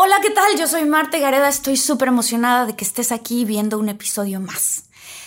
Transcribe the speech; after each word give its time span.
Hola, 0.00 0.20
¿qué 0.22 0.30
tal? 0.30 0.56
Yo 0.56 0.68
soy 0.68 0.84
Marta 0.84 1.18
Gareda, 1.18 1.48
estoy 1.48 1.76
súper 1.76 2.06
emocionada 2.06 2.66
de 2.66 2.76
que 2.76 2.84
estés 2.84 3.10
aquí 3.10 3.44
viendo 3.44 3.80
un 3.80 3.88
episodio 3.88 4.38
más. 4.38 4.84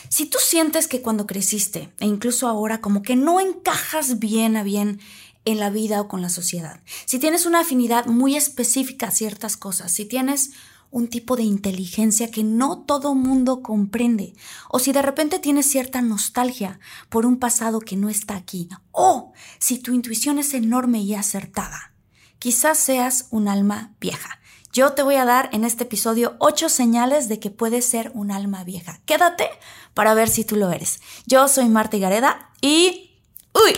Si 0.07 0.27
tú 0.27 0.37
sientes 0.39 0.87
que 0.87 1.01
cuando 1.01 1.27
creciste, 1.27 1.93
e 1.99 2.05
incluso 2.05 2.47
ahora, 2.47 2.79
como 2.79 3.01
que 3.01 3.17
no 3.17 3.41
encajas 3.41 4.17
bien 4.19 4.55
a 4.55 4.63
bien 4.63 5.01
en 5.43 5.59
la 5.59 5.69
vida 5.69 5.99
o 5.99 6.07
con 6.07 6.21
la 6.21 6.29
sociedad, 6.29 6.79
si 7.03 7.19
tienes 7.19 7.45
una 7.45 7.59
afinidad 7.59 8.05
muy 8.05 8.37
específica 8.37 9.07
a 9.07 9.11
ciertas 9.11 9.57
cosas, 9.57 9.91
si 9.91 10.05
tienes 10.05 10.51
un 10.89 11.09
tipo 11.09 11.35
de 11.35 11.43
inteligencia 11.43 12.31
que 12.31 12.45
no 12.45 12.79
todo 12.79 13.13
mundo 13.13 13.61
comprende, 13.61 14.35
o 14.69 14.79
si 14.79 14.93
de 14.93 15.01
repente 15.01 15.39
tienes 15.39 15.65
cierta 15.65 16.01
nostalgia 16.01 16.79
por 17.09 17.25
un 17.25 17.39
pasado 17.39 17.81
que 17.81 17.97
no 17.97 18.07
está 18.07 18.37
aquí, 18.37 18.69
o 18.91 19.33
si 19.59 19.79
tu 19.79 19.93
intuición 19.93 20.39
es 20.39 20.53
enorme 20.53 21.01
y 21.01 21.13
acertada, 21.13 21.91
quizás 22.39 22.77
seas 22.77 23.27
un 23.31 23.49
alma 23.49 23.95
vieja. 23.99 24.40
Yo 24.73 24.93
te 24.93 25.03
voy 25.03 25.15
a 25.15 25.25
dar 25.25 25.49
en 25.51 25.65
este 25.65 25.83
episodio 25.83 26.35
ocho 26.39 26.69
señales 26.69 27.27
de 27.27 27.39
que 27.39 27.49
puedes 27.49 27.83
ser 27.83 28.09
un 28.13 28.31
alma 28.31 28.63
vieja. 28.63 29.01
Quédate 29.05 29.49
para 29.93 30.13
ver 30.13 30.29
si 30.29 30.45
tú 30.45 30.55
lo 30.55 30.71
eres. 30.71 31.01
Yo 31.25 31.49
soy 31.49 31.67
Marta 31.67 31.97
Gareda 31.97 32.51
y... 32.61 33.11
¡Uy! 33.53 33.77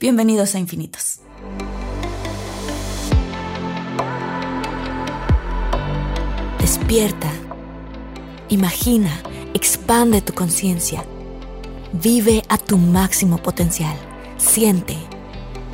Bienvenidos 0.00 0.54
a 0.54 0.58
Infinitos. 0.58 1.20
Despierta. 6.58 7.30
Imagina, 8.48 9.22
expande 9.52 10.22
tu 10.22 10.32
conciencia. 10.32 11.04
Vive 11.92 12.44
a 12.48 12.56
tu 12.56 12.78
máximo 12.78 13.36
potencial. 13.42 13.94
Siente 14.38 14.96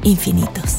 infinitos. 0.02 0.78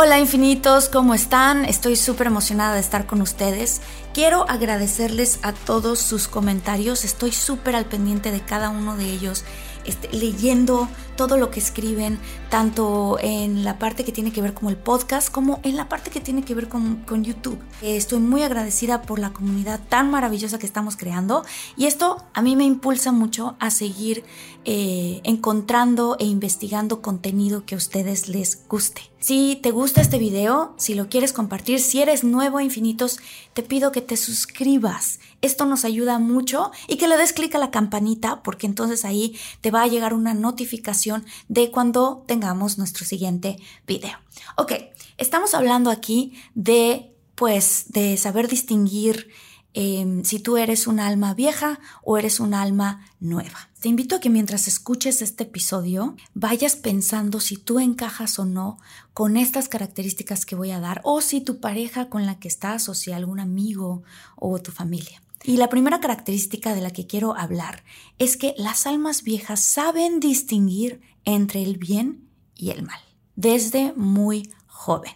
Hola 0.00 0.20
infinitos, 0.20 0.88
¿cómo 0.88 1.12
están? 1.12 1.64
Estoy 1.64 1.96
súper 1.96 2.28
emocionada 2.28 2.74
de 2.74 2.80
estar 2.80 3.04
con 3.06 3.20
ustedes. 3.20 3.80
Quiero 4.14 4.48
agradecerles 4.48 5.40
a 5.42 5.52
todos 5.52 5.98
sus 5.98 6.28
comentarios, 6.28 7.04
estoy 7.04 7.32
súper 7.32 7.74
al 7.74 7.84
pendiente 7.84 8.30
de 8.30 8.40
cada 8.40 8.70
uno 8.70 8.96
de 8.96 9.06
ellos, 9.06 9.42
este, 9.84 10.08
leyendo 10.12 10.88
todo 11.18 11.36
lo 11.36 11.50
que 11.50 11.58
escriben, 11.58 12.20
tanto 12.48 13.18
en 13.20 13.64
la 13.64 13.76
parte 13.80 14.04
que 14.04 14.12
tiene 14.12 14.30
que 14.30 14.40
ver 14.40 14.54
con 14.54 14.68
el 14.68 14.76
podcast 14.76 15.32
como 15.32 15.58
en 15.64 15.76
la 15.76 15.88
parte 15.88 16.10
que 16.10 16.20
tiene 16.20 16.44
que 16.44 16.54
ver 16.54 16.68
con, 16.68 17.04
YouTube. 17.24 17.58
estoy 17.82 18.20
muy 18.20 18.42
agradecida 18.42 19.02
por 19.02 19.18
la 19.18 19.32
comunidad 19.32 19.80
tan 19.88 20.12
maravillosa 20.12 20.60
que 20.60 20.66
estamos 20.66 20.96
creando 20.96 21.44
y 21.76 21.86
esto 21.86 22.24
a 22.34 22.40
mí 22.42 22.54
me 22.54 22.62
impulsa 22.62 23.10
mucho 23.10 23.56
a 23.58 23.72
seguir 23.72 24.22
eh, 24.64 25.20
encontrando 25.24 26.16
e 26.20 26.24
investigando 26.24 27.02
contenido 27.02 27.64
que 27.66 27.74
a 27.74 27.78
ustedes 27.78 28.28
les 28.28 28.68
guste. 28.68 29.02
Si 29.20 29.58
te 29.60 29.72
gusta 29.72 30.00
este 30.00 30.18
video, 30.18 30.74
si 30.76 30.94
lo 30.94 31.08
quieres 31.08 31.32
compartir, 31.32 31.80
si 31.80 32.00
eres 32.00 32.22
nuevo 32.22 32.58
a 32.58 32.62
Infinitos, 32.62 33.18
te 33.52 33.64
pido 33.64 33.90
que 33.90 34.00
te 34.00 34.16
suscribas. 34.16 35.18
Esto 35.42 35.66
nos 35.66 35.84
ayuda 35.84 36.20
mucho 36.20 36.70
y 36.86 36.98
que 36.98 37.08
le 37.08 37.16
des 37.16 37.32
clic 37.32 37.52
a 37.56 37.58
la 37.58 37.72
campanita 37.72 38.42
porque 38.44 38.66
entonces 38.66 39.04
ahí 39.04 39.36
te 39.60 39.72
va 39.72 39.82
a 39.82 39.88
llegar 39.88 40.14
una 40.14 40.34
notificación 40.34 41.07
de 41.48 41.70
cuando 41.70 42.24
tengamos 42.26 42.78
nuestro 42.78 43.04
siguiente 43.04 43.58
video. 43.86 44.18
Ok, 44.56 44.72
estamos 45.16 45.54
hablando 45.54 45.90
aquí 45.90 46.34
de, 46.54 47.14
pues, 47.34 47.86
de 47.88 48.16
saber 48.16 48.48
distinguir 48.48 49.28
em, 49.74 50.24
si 50.24 50.40
tú 50.40 50.56
eres 50.56 50.86
un 50.86 50.98
alma 51.00 51.34
vieja 51.34 51.78
o 52.02 52.18
eres 52.18 52.40
un 52.40 52.54
alma 52.54 53.06
nueva. 53.20 53.68
Te 53.80 53.88
invito 53.88 54.16
a 54.16 54.20
que 54.20 54.30
mientras 54.30 54.66
escuches 54.66 55.22
este 55.22 55.44
episodio 55.44 56.16
vayas 56.34 56.74
pensando 56.74 57.38
si 57.38 57.56
tú 57.56 57.78
encajas 57.78 58.38
o 58.38 58.44
no 58.44 58.78
con 59.12 59.36
estas 59.36 59.68
características 59.68 60.44
que 60.46 60.56
voy 60.56 60.72
a 60.72 60.80
dar 60.80 61.00
o 61.04 61.20
si 61.20 61.40
tu 61.40 61.60
pareja 61.60 62.08
con 62.08 62.26
la 62.26 62.40
que 62.40 62.48
estás 62.48 62.88
o 62.88 62.94
si 62.94 63.12
algún 63.12 63.38
amigo 63.38 64.02
o 64.36 64.58
tu 64.58 64.72
familia. 64.72 65.22
Y 65.48 65.56
la 65.56 65.70
primera 65.70 65.98
característica 65.98 66.74
de 66.74 66.82
la 66.82 66.90
que 66.90 67.06
quiero 67.06 67.34
hablar 67.34 67.82
es 68.18 68.36
que 68.36 68.54
las 68.58 68.86
almas 68.86 69.22
viejas 69.22 69.60
saben 69.60 70.20
distinguir 70.20 71.00
entre 71.24 71.62
el 71.62 71.78
bien 71.78 72.28
y 72.54 72.68
el 72.68 72.82
mal, 72.82 73.00
desde 73.34 73.94
muy 73.94 74.52
joven. 74.66 75.14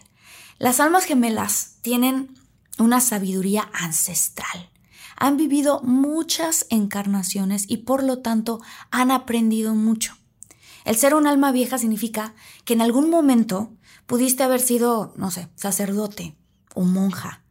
Las 0.57 0.79
almas 0.79 1.05
gemelas 1.05 1.77
tienen 1.83 2.33
una 2.79 2.99
sabiduría 2.99 3.69
ancestral. 3.73 4.71
Han 5.17 5.37
vivido 5.37 5.81
muchas 5.83 6.65
encarnaciones 6.71 7.65
y 7.67 7.77
por 7.77 8.01
lo 8.01 8.23
tanto 8.23 8.59
han 8.89 9.11
aprendido 9.11 9.75
mucho. 9.75 10.17
El 10.83 10.95
ser 10.95 11.13
un 11.13 11.27
alma 11.27 11.51
vieja 11.51 11.77
significa 11.77 12.33
que 12.65 12.73
en 12.73 12.81
algún 12.81 13.11
momento 13.11 13.71
pudiste 14.07 14.41
haber 14.41 14.61
sido, 14.61 15.13
no 15.15 15.29
sé, 15.29 15.49
sacerdote 15.53 16.35
o 16.73 16.81
monja, 16.85 17.42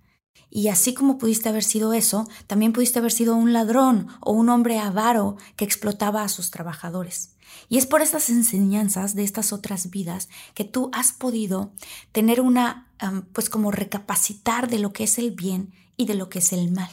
y 0.54 0.68
así 0.68 0.92
como 0.92 1.16
pudiste 1.16 1.48
haber 1.48 1.64
sido 1.64 1.94
eso, 1.94 2.28
también 2.46 2.74
pudiste 2.74 2.98
haber 2.98 3.10
sido 3.10 3.34
un 3.34 3.54
ladrón 3.54 4.08
o 4.20 4.32
un 4.32 4.50
hombre 4.50 4.78
avaro 4.78 5.38
que 5.56 5.64
explotaba 5.64 6.22
a 6.22 6.28
sus 6.28 6.50
trabajadores. 6.50 7.30
Y 7.70 7.78
es 7.78 7.86
por 7.86 8.02
estas 8.02 8.28
enseñanzas 8.28 9.14
de 9.14 9.24
estas 9.24 9.54
otras 9.54 9.88
vidas 9.88 10.28
que 10.52 10.64
tú 10.64 10.90
has 10.92 11.12
podido 11.12 11.72
tener 12.12 12.42
una, 12.42 12.86
pues 13.32 13.48
como 13.48 13.70
recapacitar 13.70 14.68
de 14.68 14.78
lo 14.78 14.92
que 14.92 15.04
es 15.04 15.16
el 15.16 15.30
bien 15.30 15.72
y 15.96 16.04
de 16.04 16.16
lo 16.16 16.28
que 16.28 16.40
es 16.40 16.52
el 16.52 16.70
mal. 16.70 16.90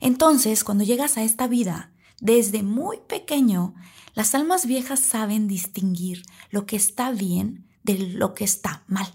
Entonces, 0.00 0.62
cuando 0.62 0.84
llegas 0.84 1.16
a 1.16 1.22
esta 1.22 1.48
vida, 1.48 1.90
desde 2.20 2.62
muy 2.62 2.98
pequeño, 3.08 3.74
las 4.12 4.34
almas 4.34 4.66
viejas 4.66 5.00
saben 5.00 5.48
distinguir 5.48 6.24
lo 6.50 6.66
que 6.66 6.76
está 6.76 7.10
bien 7.10 7.64
de 7.84 7.98
lo 7.98 8.34
que 8.34 8.44
está 8.44 8.82
mal. 8.86 9.10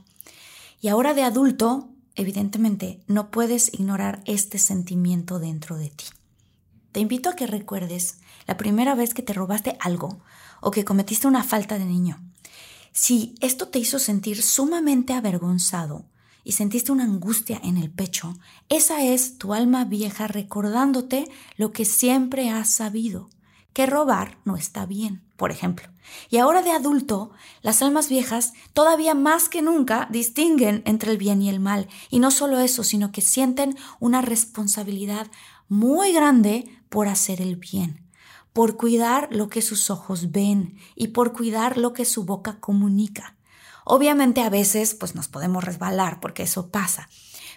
Y 0.81 0.87
ahora 0.87 1.13
de 1.13 1.21
adulto, 1.21 1.92
evidentemente 2.15 3.01
no 3.07 3.31
puedes 3.31 3.73
ignorar 3.73 4.21
este 4.25 4.57
sentimiento 4.59 5.39
dentro 5.39 5.77
de 5.77 5.89
ti. 5.89 6.05
Te 6.91 6.99
invito 6.99 7.29
a 7.29 7.35
que 7.35 7.47
recuerdes 7.47 8.19
la 8.45 8.57
primera 8.57 8.95
vez 8.95 9.13
que 9.13 9.23
te 9.23 9.33
robaste 9.33 9.77
algo 9.79 10.19
o 10.61 10.71
que 10.71 10.85
cometiste 10.85 11.27
una 11.27 11.43
falta 11.43 11.79
de 11.79 11.85
niño. 11.85 12.21
Si 12.91 13.33
esto 13.41 13.69
te 13.69 13.79
hizo 13.79 13.97
sentir 13.97 14.43
sumamente 14.43 15.13
avergonzado 15.13 16.05
y 16.43 16.51
sentiste 16.51 16.91
una 16.91 17.05
angustia 17.05 17.59
en 17.63 17.77
el 17.77 17.89
pecho, 17.89 18.37
esa 18.69 19.03
es 19.03 19.39
tu 19.39 19.53
alma 19.53 19.85
vieja 19.85 20.27
recordándote 20.27 21.29
lo 21.57 21.71
que 21.71 21.85
siempre 21.85 22.51
has 22.51 22.69
sabido, 22.69 23.29
que 23.73 23.87
robar 23.87 24.37
no 24.45 24.55
está 24.55 24.85
bien, 24.85 25.23
por 25.43 25.51
ejemplo. 25.51 25.89
Y 26.29 26.37
ahora 26.37 26.61
de 26.61 26.71
adulto, 26.71 27.31
las 27.63 27.81
almas 27.81 28.07
viejas 28.07 28.53
todavía 28.71 29.13
más 29.13 29.49
que 29.49 29.61
nunca 29.61 30.07
distinguen 30.09 30.83
entre 30.85 31.11
el 31.11 31.17
bien 31.17 31.41
y 31.41 31.49
el 31.49 31.59
mal. 31.59 31.89
Y 32.09 32.19
no 32.19 32.31
solo 32.31 32.61
eso, 32.61 32.85
sino 32.85 33.11
que 33.11 33.19
sienten 33.19 33.77
una 33.99 34.21
responsabilidad 34.21 35.27
muy 35.67 36.13
grande 36.13 36.69
por 36.87 37.09
hacer 37.09 37.41
el 37.41 37.57
bien, 37.57 38.09
por 38.53 38.77
cuidar 38.77 39.27
lo 39.31 39.49
que 39.49 39.61
sus 39.61 39.89
ojos 39.89 40.31
ven 40.31 40.77
y 40.95 41.07
por 41.09 41.33
cuidar 41.33 41.77
lo 41.77 41.91
que 41.91 42.05
su 42.05 42.23
boca 42.23 42.61
comunica. 42.61 43.35
Obviamente 43.83 44.43
a 44.43 44.49
veces 44.49 44.95
pues 44.95 45.13
nos 45.13 45.27
podemos 45.27 45.61
resbalar 45.61 46.21
porque 46.21 46.43
eso 46.43 46.69
pasa, 46.69 47.09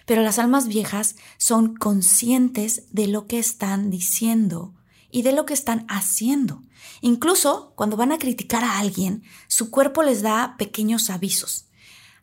pero 0.05 0.23
las 0.23 0.39
almas 0.39 0.67
viejas 0.67 1.15
son 1.37 1.73
conscientes 1.73 2.83
de 2.91 3.07
lo 3.07 3.27
que 3.27 3.39
están 3.39 3.89
diciendo 3.89 4.73
y 5.17 5.23
de 5.23 5.31
lo 5.31 5.47
que 5.47 5.55
están 5.55 5.83
haciendo. 5.89 6.61
Incluso 7.01 7.73
cuando 7.75 7.97
van 7.97 8.11
a 8.11 8.19
criticar 8.19 8.63
a 8.63 8.77
alguien, 8.77 9.23
su 9.47 9.71
cuerpo 9.71 10.03
les 10.03 10.21
da 10.21 10.53
pequeños 10.59 11.09
avisos. 11.09 11.65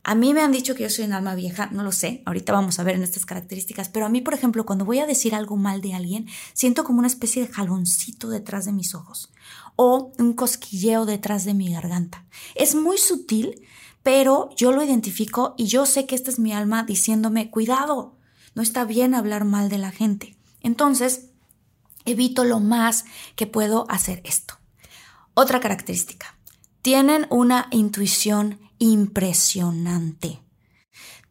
A 0.05 0.15
mí 0.15 0.33
me 0.33 0.43
han 0.43 0.53
dicho 0.53 0.77
que 0.77 0.85
yo 0.85 0.91
soy 0.91 1.07
un 1.07 1.13
alma 1.13 1.35
vieja, 1.35 1.71
no 1.73 1.83
lo 1.83 1.91
sé, 1.91 2.23
ahorita 2.25 2.53
vamos 2.53 2.79
a 2.79 2.85
ver 2.85 2.95
en 2.95 3.03
estas 3.03 3.27
características, 3.27 3.89
pero 3.89 4.07
a 4.07 4.09
mí, 4.09 4.21
por 4.21 4.33
ejemplo, 4.33 4.65
cuando 4.65 4.85
voy 4.85 5.01
a 5.01 5.07
decir 5.07 5.35
algo 5.35 5.57
mal 5.57 5.81
de 5.81 5.95
alguien, 5.95 6.29
siento 6.53 6.85
como 6.85 7.01
una 7.01 7.09
especie 7.09 7.45
de 7.45 7.53
jaloncito 7.53 8.29
detrás 8.29 8.65
de 8.65 8.73
mis 8.73 8.95
ojos 8.95 9.33
o 9.75 10.13
un 10.21 10.35
cosquilleo 10.35 11.05
detrás 11.05 11.45
de 11.45 11.55
mi 11.55 11.73
garganta. 11.73 12.25
Es 12.55 12.77
muy 12.77 12.99
sutil, 12.99 13.61
pero 14.05 14.51
yo 14.57 14.71
lo 14.71 14.85
identifico 14.85 15.57
y 15.59 15.67
yo 15.67 15.85
sé 15.85 16.07
que 16.07 16.15
esta 16.15 16.31
es 16.31 16.39
mi 16.39 16.53
alma 16.53 16.85
diciéndome, 16.85 17.51
cuidado, 17.51 18.15
no 18.55 18.63
está 18.63 18.85
bien 18.85 19.17
hablar 19.17 19.45
mal 19.45 19.69
de 19.69 19.79
la 19.79 19.91
gente. 19.91 20.37
Entonces, 20.61 21.31
evito 22.05 22.45
lo 22.45 22.61
más 22.61 23.05
que 23.37 23.47
puedo 23.47 23.87
hacer 23.91 24.21
esto. 24.25 24.55
Otra 25.35 25.61
característica, 25.61 26.37
tienen 26.83 27.27
una 27.31 27.69
intuición 27.71 28.61
impresionante. 28.79 30.41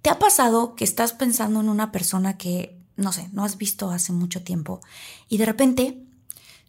¿Te 0.01 0.09
ha 0.09 0.19
pasado 0.19 0.75
que 0.75 0.83
estás 0.83 1.13
pensando 1.13 1.61
en 1.61 1.69
una 1.69 1.91
persona 1.91 2.37
que, 2.37 2.77
no 2.97 3.13
sé, 3.13 3.29
no 3.31 3.45
has 3.45 3.57
visto 3.57 3.89
hace 3.89 4.11
mucho 4.11 4.43
tiempo 4.43 4.81
y 5.29 5.37
de 5.37 5.45
repente 5.45 6.03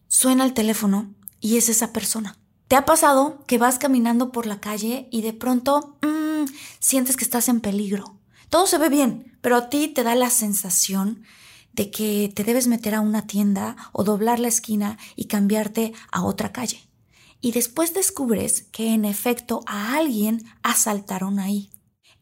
suena 0.07 0.45
el 0.45 0.55
teléfono 0.55 1.13
y 1.41 1.57
es 1.57 1.69
esa 1.69 1.93
persona? 1.93 2.37
¿Te 2.69 2.77
ha 2.77 2.85
pasado 2.85 3.43
que 3.47 3.59
vas 3.59 3.79
caminando 3.79 4.31
por 4.31 4.47
la 4.47 4.61
calle 4.61 5.09
y 5.11 5.23
de 5.23 5.33
pronto 5.33 5.97
mmm, 6.03 6.45
sientes 6.79 7.17
que 7.17 7.25
estás 7.25 7.49
en 7.49 7.61
peligro? 7.61 8.17
Todo 8.51 8.67
se 8.67 8.79
ve 8.79 8.89
bien, 8.89 9.37
pero 9.41 9.57
a 9.57 9.69
ti 9.69 9.89
te 9.89 10.05
da 10.05 10.15
la 10.15 10.31
sensación 10.31 11.25
de 11.75 11.91
que 11.91 12.33
te 12.35 12.45
debes 12.45 12.67
meter 12.67 12.95
a 12.95 13.01
una 13.01 13.27
tienda 13.27 13.77
o 13.93 14.05
doblar 14.05 14.39
la 14.39 14.49
esquina 14.49 14.99
y 15.17 15.27
cambiarte 15.27 15.93
a 16.11 16.25
otra 16.25 16.53
calle 16.53 16.89
y 17.45 17.53
después 17.53 17.93
descubres 17.93 18.63
que 18.73 18.95
en 18.95 19.05
efecto 19.05 19.61
a 19.67 19.99
alguien 19.99 20.47
asaltaron 20.63 21.39
ahí. 21.39 21.69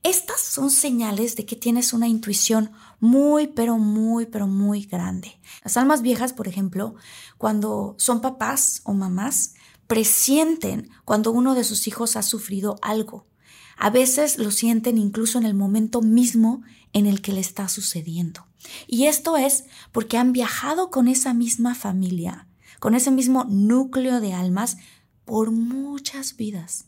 Estas 0.02 0.40
son 0.40 0.68
señales 0.68 1.36
de 1.36 1.46
que 1.46 1.54
tienes 1.54 1.92
una 1.92 2.08
intuición 2.08 2.72
muy, 2.98 3.46
pero 3.46 3.78
muy, 3.78 4.26
pero 4.26 4.48
muy 4.48 4.82
grande. 4.82 5.38
Las 5.62 5.76
almas 5.76 6.02
viejas, 6.02 6.32
por 6.32 6.48
ejemplo, 6.48 6.96
cuando 7.38 7.94
son 7.98 8.20
papás 8.20 8.80
o 8.82 8.94
mamás, 8.94 9.54
presienten 9.86 10.90
cuando 11.04 11.30
uno 11.30 11.54
de 11.54 11.62
sus 11.62 11.86
hijos 11.86 12.16
ha 12.16 12.22
sufrido 12.22 12.80
algo. 12.82 13.28
A 13.76 13.90
veces 13.90 14.38
lo 14.38 14.50
sienten 14.50 14.98
incluso 14.98 15.38
en 15.38 15.46
el 15.46 15.54
momento 15.54 16.02
mismo 16.02 16.62
en 16.92 17.06
el 17.06 17.22
que 17.22 17.32
le 17.32 17.40
está 17.40 17.68
sucediendo. 17.68 18.48
Y 18.86 19.06
esto 19.06 19.36
es 19.36 19.64
porque 19.92 20.18
han 20.18 20.32
viajado 20.32 20.90
con 20.90 21.08
esa 21.08 21.34
misma 21.34 21.74
familia, 21.74 22.46
con 22.80 22.94
ese 22.94 23.10
mismo 23.10 23.44
núcleo 23.44 24.20
de 24.20 24.34
almas 24.34 24.76
por 25.24 25.50
muchas 25.50 26.36
vidas. 26.36 26.86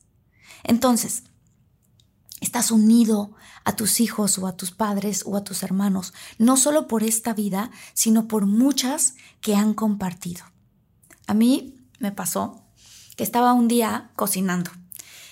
Entonces, 0.62 1.24
estás 2.40 2.70
unido 2.70 3.32
a 3.64 3.76
tus 3.76 4.00
hijos 4.00 4.38
o 4.38 4.46
a 4.46 4.56
tus 4.56 4.70
padres 4.70 5.22
o 5.26 5.36
a 5.36 5.44
tus 5.44 5.62
hermanos, 5.62 6.12
no 6.38 6.56
solo 6.56 6.86
por 6.86 7.02
esta 7.02 7.32
vida, 7.32 7.70
sino 7.94 8.28
por 8.28 8.46
muchas 8.46 9.14
que 9.40 9.56
han 9.56 9.74
compartido. 9.74 10.44
A 11.26 11.34
mí 11.34 11.76
me 11.98 12.12
pasó 12.12 12.62
que 13.16 13.24
estaba 13.24 13.52
un 13.52 13.68
día 13.68 14.10
cocinando. 14.16 14.70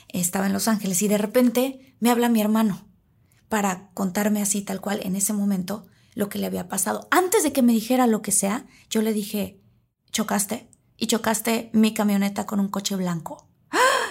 Estaba 0.08 0.46
en 0.46 0.52
Los 0.52 0.68
Ángeles 0.68 1.02
y 1.02 1.08
de 1.08 1.18
repente 1.18 1.94
me 2.00 2.10
habla 2.10 2.28
mi 2.28 2.40
hermano 2.40 2.84
para 3.48 3.90
contarme 3.92 4.40
así 4.40 4.62
tal 4.62 4.80
cual 4.80 5.00
en 5.02 5.16
ese 5.16 5.32
momento 5.32 5.86
lo 6.14 6.28
que 6.28 6.38
le 6.38 6.46
había 6.46 6.68
pasado. 6.68 7.08
Antes 7.10 7.42
de 7.42 7.52
que 7.52 7.62
me 7.62 7.72
dijera 7.72 8.06
lo 8.06 8.22
que 8.22 8.32
sea, 8.32 8.66
yo 8.90 9.02
le 9.02 9.12
dije, 9.12 9.60
¿chocaste? 10.10 10.68
y 11.02 11.08
chocaste 11.08 11.68
mi 11.72 11.94
camioneta 11.94 12.46
con 12.46 12.60
un 12.60 12.68
coche 12.68 12.94
blanco. 12.94 13.48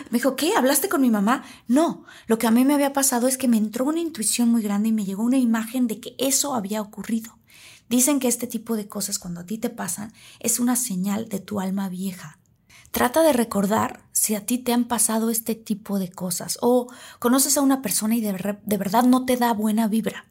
Me 0.09 0.17
dijo, 0.17 0.35
¿qué? 0.35 0.57
¿Hablaste 0.57 0.89
con 0.89 0.99
mi 0.99 1.09
mamá? 1.09 1.45
No, 1.69 2.03
lo 2.27 2.37
que 2.37 2.47
a 2.47 2.51
mí 2.51 2.65
me 2.65 2.73
había 2.73 2.91
pasado 2.91 3.29
es 3.29 3.37
que 3.37 3.47
me 3.47 3.55
entró 3.55 3.85
una 3.85 4.01
intuición 4.01 4.49
muy 4.49 4.61
grande 4.61 4.89
y 4.89 4.91
me 4.91 5.05
llegó 5.05 5.23
una 5.23 5.37
imagen 5.37 5.87
de 5.87 6.01
que 6.01 6.15
eso 6.17 6.53
había 6.53 6.81
ocurrido. 6.81 7.39
Dicen 7.87 8.19
que 8.19 8.27
este 8.27 8.45
tipo 8.45 8.75
de 8.75 8.89
cosas 8.89 9.19
cuando 9.19 9.39
a 9.39 9.45
ti 9.45 9.57
te 9.57 9.69
pasan 9.69 10.11
es 10.41 10.59
una 10.59 10.75
señal 10.75 11.29
de 11.29 11.39
tu 11.39 11.61
alma 11.61 11.87
vieja. 11.87 12.39
Trata 12.91 13.23
de 13.23 13.31
recordar 13.31 14.05
si 14.11 14.35
a 14.35 14.45
ti 14.45 14.57
te 14.57 14.73
han 14.73 14.83
pasado 14.83 15.29
este 15.29 15.55
tipo 15.55 15.97
de 15.97 16.11
cosas 16.11 16.57
o 16.61 16.87
conoces 17.19 17.55
a 17.55 17.61
una 17.61 17.81
persona 17.81 18.17
y 18.17 18.21
de, 18.21 18.57
de 18.61 18.77
verdad 18.77 19.05
no 19.05 19.23
te 19.23 19.37
da 19.37 19.53
buena 19.53 19.87
vibra. 19.87 20.30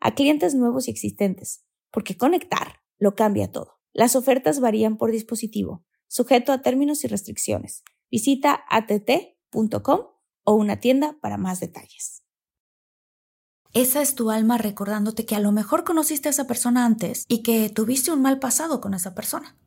a 0.00 0.14
clientes 0.14 0.54
nuevos 0.54 0.88
y 0.88 0.90
existentes, 0.90 1.64
porque 1.90 2.16
conectar 2.16 2.80
lo 2.98 3.14
cambia 3.14 3.50
todo. 3.50 3.80
Las 3.92 4.16
ofertas 4.16 4.60
varían 4.60 4.96
por 4.96 5.10
dispositivo, 5.10 5.84
sujeto 6.06 6.52
a 6.52 6.62
términos 6.62 7.04
y 7.04 7.08
restricciones. 7.08 7.82
Visita 8.10 8.60
att.com 8.68 10.00
o 10.44 10.52
una 10.54 10.80
tienda 10.80 11.16
para 11.20 11.36
más 11.36 11.60
detalles. 11.60 12.22
Esa 13.74 14.00
es 14.00 14.14
tu 14.14 14.30
alma 14.30 14.56
recordándote 14.56 15.26
que 15.26 15.34
a 15.34 15.40
lo 15.40 15.52
mejor 15.52 15.84
conociste 15.84 16.28
a 16.28 16.30
esa 16.30 16.46
persona 16.46 16.86
antes 16.86 17.24
y 17.28 17.42
que 17.42 17.68
tuviste 17.68 18.10
un 18.10 18.22
mal 18.22 18.38
pasado 18.38 18.80
con 18.80 18.94
esa 18.94 19.14
persona. 19.14 19.58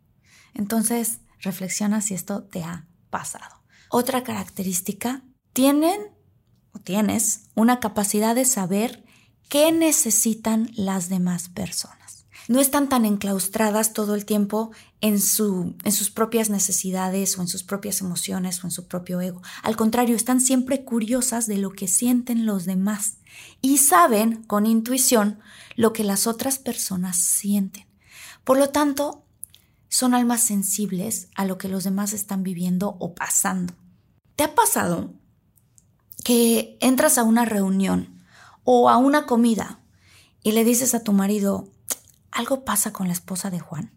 Entonces, 0.54 1.22
reflexiona 1.40 2.02
si 2.02 2.16
esto 2.16 2.44
te 2.44 2.64
ha 2.64 2.88
pasado. 3.10 3.64
Otra 3.90 4.24
característica, 4.24 5.24
tienen 5.54 6.00
o 6.74 6.80
tienes 6.80 7.50
una 7.56 7.80
capacidad 7.80 8.34
de 8.34 8.46
saber 8.46 9.01
qué 9.52 9.74
necesitan 9.74 10.72
las 10.76 11.10
demás 11.10 11.50
personas 11.50 12.02
no 12.48 12.60
están 12.60 12.90
tan 12.90 13.06
enclaustradas 13.06 13.94
todo 13.94 14.16
el 14.16 14.26
tiempo 14.26 14.72
en, 15.00 15.22
su, 15.22 15.76
en 15.84 15.92
sus 15.92 16.10
propias 16.10 16.50
necesidades 16.50 17.38
o 17.38 17.42
en 17.42 17.48
sus 17.48 17.64
propias 17.64 18.02
emociones 18.02 18.64
o 18.64 18.68
en 18.68 18.72
su 18.72 18.88
propio 18.88 19.22
ego. 19.22 19.42
Al 19.64 19.78
contrario, 19.78 20.16
están 20.16 20.42
siempre 20.42 20.84
curiosas 20.84 21.48
de 21.48 21.58
lo 21.58 21.72
que 21.72 21.88
sienten 21.88 22.46
los 22.46 22.66
demás 22.66 23.18
y 23.62 23.78
saben 23.78 24.44
con 24.44 24.66
intuición 24.66 25.40
lo 25.76 25.94
que 25.94 26.04
las 26.04 26.28
otras 26.28 26.60
personas 26.60 27.18
sienten. 27.18 27.86
Por 28.44 28.58
lo 28.58 28.70
tanto, 28.70 29.24
son 29.88 30.14
almas 30.14 30.42
sensibles 30.42 31.30
a 31.36 31.46
lo 31.46 31.58
que 31.58 31.68
los 31.68 31.84
demás 31.84 32.14
están 32.14 32.44
viviendo 32.44 32.98
o 33.00 33.14
pasando. 33.14 33.74
¿Te 34.36 34.44
ha 34.44 34.56
pasado 34.56 35.14
que 36.24 36.78
entras 36.82 37.18
a 37.18 37.24
una 37.24 37.46
reunión 37.46 38.11
o 38.74 38.88
a 38.88 38.96
una 38.96 39.26
comida 39.26 39.82
y 40.42 40.54
le 40.54 40.64
dices 40.64 40.96
a 40.96 41.04
tu 41.04 41.12
marido, 41.12 41.68
algo 42.32 42.64
pasa 42.64 42.94
con 42.94 43.08
la 43.08 43.14
esposa 43.14 43.50
de 43.50 43.60
Juan. 43.60 43.92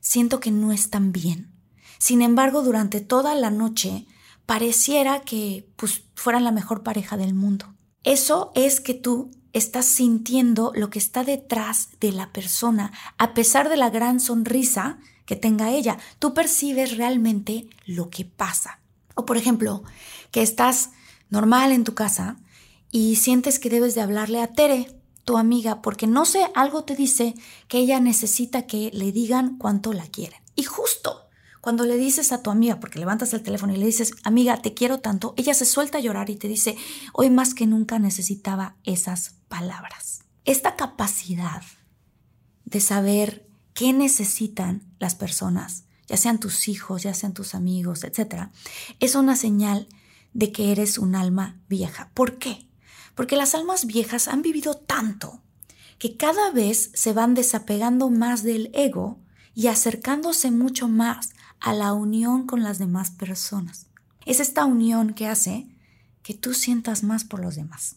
Siento 0.00 0.40
que 0.40 0.50
no 0.50 0.72
están 0.72 1.12
bien. 1.12 1.52
Sin 1.98 2.22
embargo, 2.22 2.62
durante 2.62 3.02
toda 3.02 3.34
la 3.34 3.50
noche 3.50 4.06
pareciera 4.46 5.20
que 5.20 5.68
pues, 5.76 6.04
fueran 6.14 6.42
la 6.42 6.52
mejor 6.52 6.82
pareja 6.82 7.18
del 7.18 7.34
mundo. 7.34 7.74
Eso 8.02 8.50
es 8.54 8.80
que 8.80 8.94
tú 8.94 9.30
estás 9.52 9.84
sintiendo 9.84 10.72
lo 10.74 10.88
que 10.88 11.00
está 11.00 11.22
detrás 11.22 11.90
de 12.00 12.10
la 12.10 12.32
persona, 12.32 12.92
a 13.18 13.34
pesar 13.34 13.68
de 13.68 13.76
la 13.76 13.90
gran 13.90 14.20
sonrisa 14.20 15.00
que 15.26 15.36
tenga 15.36 15.70
ella. 15.70 15.98
Tú 16.18 16.32
percibes 16.32 16.96
realmente 16.96 17.68
lo 17.84 18.08
que 18.08 18.24
pasa. 18.24 18.80
O 19.16 19.26
por 19.26 19.36
ejemplo, 19.36 19.84
que 20.30 20.40
estás 20.40 20.92
normal 21.28 21.72
en 21.72 21.84
tu 21.84 21.94
casa 21.94 22.38
y 22.96 23.16
sientes 23.16 23.58
que 23.58 23.70
debes 23.70 23.96
de 23.96 24.02
hablarle 24.02 24.40
a 24.40 24.52
Tere 24.52 24.86
tu 25.24 25.36
amiga 25.36 25.82
porque 25.82 26.06
no 26.06 26.24
sé, 26.24 26.46
algo 26.54 26.84
te 26.84 26.94
dice 26.94 27.34
que 27.66 27.78
ella 27.78 27.98
necesita 27.98 28.68
que 28.68 28.92
le 28.94 29.10
digan 29.10 29.58
cuánto 29.58 29.92
la 29.92 30.06
quieren. 30.06 30.38
Y 30.54 30.62
justo 30.62 31.28
cuando 31.60 31.86
le 31.86 31.96
dices 31.96 32.30
a 32.30 32.40
tu 32.40 32.52
amiga, 32.52 32.78
porque 32.78 33.00
levantas 33.00 33.34
el 33.34 33.42
teléfono 33.42 33.74
y 33.74 33.78
le 33.78 33.86
dices, 33.86 34.12
amiga, 34.22 34.62
te 34.62 34.74
quiero 34.74 35.00
tanto, 35.00 35.34
ella 35.36 35.54
se 35.54 35.64
suelta 35.64 35.98
a 35.98 36.00
llorar 36.02 36.30
y 36.30 36.36
te 36.36 36.46
dice, 36.46 36.76
hoy 37.12 37.30
más 37.30 37.52
que 37.52 37.66
nunca 37.66 37.98
necesitaba 37.98 38.76
esas 38.84 39.34
palabras. 39.48 40.20
Esta 40.44 40.76
capacidad 40.76 41.62
de 42.64 42.78
saber 42.78 43.48
qué 43.72 43.92
necesitan 43.92 44.84
las 45.00 45.16
personas, 45.16 45.82
ya 46.06 46.16
sean 46.16 46.38
tus 46.38 46.68
hijos, 46.68 47.02
ya 47.02 47.12
sean 47.12 47.34
tus 47.34 47.56
amigos, 47.56 48.04
etc., 48.04 48.50
es 49.00 49.16
una 49.16 49.34
señal 49.34 49.88
de 50.32 50.52
que 50.52 50.70
eres 50.70 50.96
un 50.98 51.16
alma 51.16 51.60
vieja. 51.68 52.12
¿Por 52.14 52.38
qué? 52.38 52.68
Porque 53.14 53.36
las 53.36 53.54
almas 53.54 53.86
viejas 53.86 54.28
han 54.28 54.42
vivido 54.42 54.74
tanto 54.74 55.40
que 55.98 56.16
cada 56.16 56.50
vez 56.50 56.90
se 56.94 57.12
van 57.12 57.34
desapegando 57.34 58.10
más 58.10 58.42
del 58.42 58.70
ego 58.74 59.18
y 59.54 59.68
acercándose 59.68 60.50
mucho 60.50 60.88
más 60.88 61.30
a 61.60 61.72
la 61.72 61.92
unión 61.92 62.46
con 62.46 62.62
las 62.62 62.78
demás 62.78 63.10
personas. 63.10 63.86
Es 64.26 64.40
esta 64.40 64.64
unión 64.64 65.14
que 65.14 65.28
hace 65.28 65.68
que 66.22 66.34
tú 66.34 66.54
sientas 66.54 67.02
más 67.02 67.24
por 67.24 67.40
los 67.40 67.56
demás. 67.56 67.96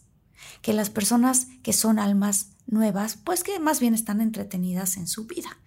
que 0.62 0.72
las 0.72 0.88
personas 0.88 1.48
que 1.62 1.72
son 1.72 1.98
almas 1.98 2.52
nuevas, 2.66 3.18
pues 3.22 3.42
que 3.42 3.58
más 3.58 3.80
bien 3.80 3.94
están 3.94 4.20
entretenidas 4.20 4.96
en 4.96 5.06
su 5.06 5.26
vida. 5.26 5.58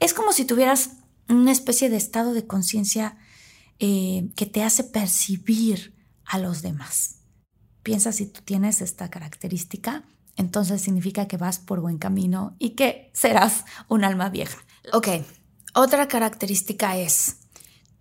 Es 0.00 0.14
como 0.14 0.32
si 0.32 0.44
tuvieras 0.44 0.90
una 1.28 1.52
especie 1.52 1.90
de 1.90 1.96
estado 1.96 2.32
de 2.32 2.46
conciencia 2.46 3.18
eh, 3.78 4.30
que 4.36 4.46
te 4.46 4.62
hace 4.62 4.84
percibir 4.84 5.94
a 6.24 6.38
los 6.38 6.62
demás. 6.62 7.16
Piensa 7.82 8.12
si 8.12 8.26
tú 8.26 8.40
tienes 8.44 8.80
esta 8.80 9.10
característica, 9.10 10.04
entonces 10.36 10.80
significa 10.80 11.26
que 11.26 11.36
vas 11.36 11.58
por 11.58 11.80
buen 11.80 11.98
camino 11.98 12.54
y 12.58 12.70
que 12.70 13.10
serás 13.12 13.64
un 13.88 14.04
alma 14.04 14.28
vieja. 14.28 14.58
Ok, 14.92 15.08
otra 15.74 16.08
característica 16.08 16.96
es, 16.96 17.36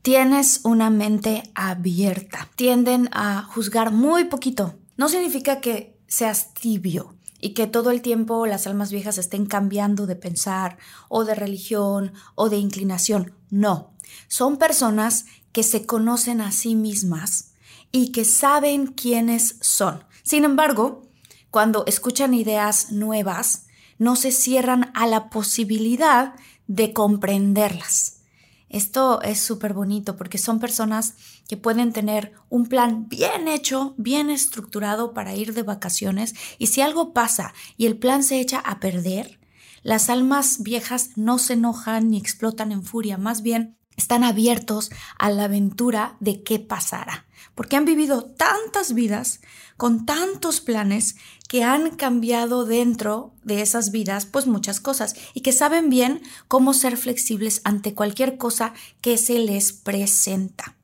tienes 0.02 0.62
una 0.64 0.90
mente 0.90 1.44
abierta. 1.56 2.50
Tienden 2.56 3.10
a 3.12 3.44
juzgar 3.44 3.92
muy 3.92 4.26
poquito. 4.26 4.76
No 4.98 5.10
significa 5.10 5.62
que 5.62 5.98
seas 6.08 6.54
tibio 6.54 7.16
y 7.40 7.54
que 7.54 7.68
todo 7.68 7.92
el 7.92 8.02
tiempo 8.02 8.46
las 8.46 8.68
almas 8.68 8.92
viejas 8.92 9.18
estén 9.18 9.46
cambiando 9.46 10.06
de 10.06 10.16
pensar 10.16 10.78
o 11.10 11.26
de 11.26 11.36
religión 11.36 12.14
o 12.36 12.50
de 12.50 12.58
inclinación. 12.58 13.34
No, 13.50 13.94
son 14.28 14.58
personas 14.58 15.26
que 15.52 15.64
se 15.64 15.86
conocen 15.86 16.40
a 16.40 16.52
sí 16.52 16.76
mismas 16.76 17.51
y 17.92 18.12
que 18.12 18.26
saben 18.26 18.88
quiénes 18.88 19.58
son. 19.62 20.04
Sin 20.24 20.44
embargo, 20.44 21.04
cuando 21.50 21.86
escuchan 21.86 22.34
ideas 22.34 22.92
nuevas, 22.92 23.68
no 23.98 24.16
se 24.16 24.32
cierran 24.32 24.92
a 24.96 25.06
la 25.08 25.30
posibilidad 25.30 26.34
de 26.68 26.94
comprenderlas. 26.94 28.22
Esto 28.70 29.22
es 29.22 29.42
súper 29.42 29.74
bonito 29.74 30.16
porque 30.16 30.38
son 30.38 30.60
personas 30.60 31.16
que 31.50 31.58
pueden 31.58 31.92
tener 31.92 32.32
un 32.50 32.68
plan 32.68 33.10
bien 33.10 33.50
hecho, 33.50 33.94
bien 33.98 34.30
estructurado 34.30 35.14
para 35.14 35.36
ir 35.36 35.54
de 35.54 35.64
vacaciones 35.64 36.34
y 36.58 36.68
si 36.68 36.80
algo 36.80 37.12
pasa 37.12 37.54
y 37.76 37.86
el 37.86 37.98
plan 37.98 38.24
se 38.24 38.40
echa 38.40 38.60
a 38.60 38.80
perder, 38.80 39.42
las 39.84 40.10
almas 40.10 40.64
viejas 40.64 41.10
no 41.18 41.38
se 41.38 41.54
enojan 41.54 42.10
ni 42.10 42.18
explotan 42.18 42.72
en 42.72 42.84
furia, 42.84 43.18
más 43.18 43.42
bien 43.42 43.76
están 43.98 44.24
abiertos 44.24 44.92
a 45.18 45.30
la 45.30 45.46
aventura 45.46 46.16
de 46.20 46.44
qué 46.44 46.60
pasará, 46.60 47.26
porque 47.56 47.76
han 47.76 47.86
vivido 47.86 48.24
tantas 48.24 48.94
vidas 48.94 49.42
con 49.78 50.06
tantos 50.06 50.62
planes 50.62 51.16
que 51.48 51.64
han 51.64 51.96
cambiado 51.96 52.66
dentro 52.66 53.34
de 53.44 53.62
esas 53.62 53.92
vidas 53.92 54.26
pues 54.26 54.48
muchas 54.48 54.80
cosas 54.80 55.16
y 55.34 55.42
que 55.42 55.52
saben 55.52 55.90
bien 55.90 56.22
cómo 56.48 56.74
ser 56.74 56.98
flexibles 56.98 57.62
ante 57.64 57.94
cualquier 57.94 58.38
cosa 58.38 58.74
que 59.02 59.18
se 59.18 59.40
les 59.40 59.74
presenta. 59.74 60.76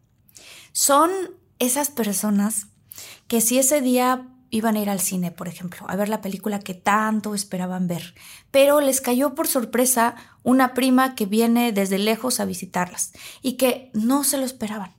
Son 0.71 1.11
esas 1.59 1.89
personas 1.89 2.67
que 3.27 3.41
si 3.41 3.57
ese 3.57 3.81
día 3.81 4.27
iban 4.49 4.75
a 4.75 4.79
ir 4.79 4.89
al 4.89 4.99
cine, 4.99 5.31
por 5.31 5.47
ejemplo, 5.47 5.85
a 5.89 5.95
ver 5.95 6.09
la 6.09 6.21
película 6.21 6.59
que 6.59 6.73
tanto 6.73 7.35
esperaban 7.35 7.87
ver, 7.87 8.15
pero 8.51 8.81
les 8.81 9.01
cayó 9.01 9.35
por 9.35 9.47
sorpresa 9.47 10.15
una 10.43 10.73
prima 10.73 11.15
que 11.15 11.25
viene 11.25 11.71
desde 11.71 11.97
lejos 11.97 12.39
a 12.39 12.45
visitarlas 12.45 13.11
y 13.41 13.53
que 13.53 13.91
no 13.93 14.23
se 14.23 14.37
lo 14.37 14.45
esperaban. 14.45 14.95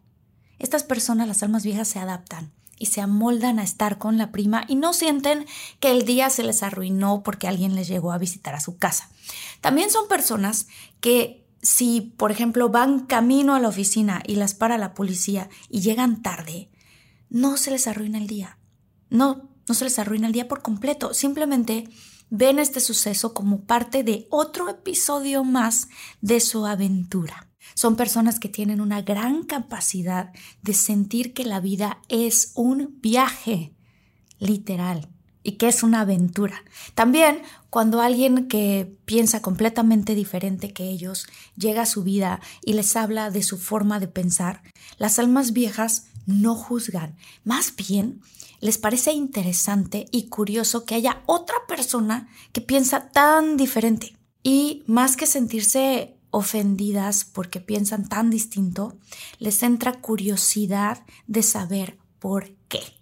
Estas 0.59 0.83
personas, 0.83 1.29
las 1.29 1.43
almas 1.43 1.65
viejas, 1.65 1.89
se 1.89 1.99
adaptan 1.99 2.53
y 2.79 2.87
se 2.87 3.01
amoldan 3.01 3.59
a 3.59 3.65
estar 3.65 3.99
con 3.99 4.19
la 4.19 4.31
prima 4.31 4.65
y 4.69 4.77
no 4.77 4.93
sienten 4.93 5.47
que 5.81 5.91
el 5.91 6.05
día 6.05 6.31
se 6.31 6.43
les 6.43 6.63
arruinó 6.63 7.23
porque 7.23 7.49
alguien 7.49 7.75
les 7.75 7.89
llegó 7.89 8.13
a 8.13 8.19
visitar 8.19 8.55
a 8.55 8.61
su 8.61 8.79
casa. 8.79 9.11
También 9.61 9.91
son 9.91 10.09
personas 10.09 10.69
que 11.01 11.47
si, 11.63 12.15
por 12.17 12.31
ejemplo, 12.31 12.69
van 12.69 13.07
camino 13.07 13.55
a 13.55 13.61
la 13.61 13.69
oficina 13.69 14.23
y 14.27 14.37
las 14.37 14.55
para 14.55 14.79
la 14.79 14.95
policía 14.95 15.49
y 15.69 15.81
llegan 15.81 16.23
tarde, 16.23 16.71
no 17.31 17.57
se 17.57 17.71
les 17.71 17.87
arruina 17.87 18.19
el 18.19 18.27
día. 18.27 18.58
No, 19.11 19.49
no 19.67 19.75
se 19.75 19.85
les 19.85 19.99
arruina 19.99 20.27
el 20.27 20.33
día 20.33 20.49
por 20.49 20.63
completo. 20.63 21.15
Simplemente 21.15 21.89
ven 22.31 22.59
este 22.59 22.81
suceso 22.81 23.35
como 23.35 23.63
parte 23.63 24.03
de 24.03 24.27
otro 24.31 24.69
episodio 24.69 25.45
más 25.45 25.89
de 26.21 26.41
su 26.41 26.67
aventura. 26.67 27.49
Son 27.75 27.97
personas 27.97 28.41
que 28.41 28.49
tienen 28.49 28.81
una 28.81 29.03
gran 29.03 29.45
capacidad 29.45 30.33
de 30.63 30.75
sentir 30.75 31.35
que 31.35 31.45
la 31.45 31.61
vida 31.61 32.01
es 32.09 32.53
un 32.55 32.99
viaje, 33.01 33.75
literal, 34.39 35.09
y 35.43 35.53
que 35.53 35.69
es 35.69 35.83
una 35.83 36.01
aventura. 36.01 36.65
También 36.95 37.43
cuando 37.71 38.01
alguien 38.01 38.49
que 38.49 38.97
piensa 39.05 39.43
completamente 39.43 40.15
diferente 40.15 40.73
que 40.73 40.85
ellos 40.85 41.27
llega 41.57 41.83
a 41.83 41.87
su 41.87 42.03
vida 42.03 42.41
y 42.65 42.73
les 42.73 42.97
habla 42.97 43.31
de 43.31 43.43
su 43.43 43.59
forma 43.59 44.01
de 44.01 44.09
pensar, 44.09 44.63
las 44.99 45.19
almas 45.19 45.53
viejas 45.53 46.09
no 46.27 46.55
juzgan, 46.55 47.17
más 47.45 47.75
bien 47.77 48.21
les 48.61 48.79
parece 48.79 49.13
interesante 49.13 50.07
y 50.11 50.29
curioso 50.29 50.85
que 50.85 50.95
haya 50.95 51.23
otra 51.27 51.57
persona 51.67 52.29
que 52.53 52.61
piensa 52.61 53.11
tan 53.11 53.57
diferente. 53.57 54.17
Y 54.43 54.83
más 54.87 55.17
que 55.17 55.27
sentirse 55.27 56.17
ofendidas 56.31 57.25
porque 57.25 57.61
piensan 57.61 58.09
tan 58.09 58.31
distinto, 58.31 58.97
les 59.39 59.63
entra 59.63 60.01
curiosidad 60.01 61.05
de 61.27 61.43
saber 61.43 61.99
por 62.19 62.51
qué. 62.69 62.98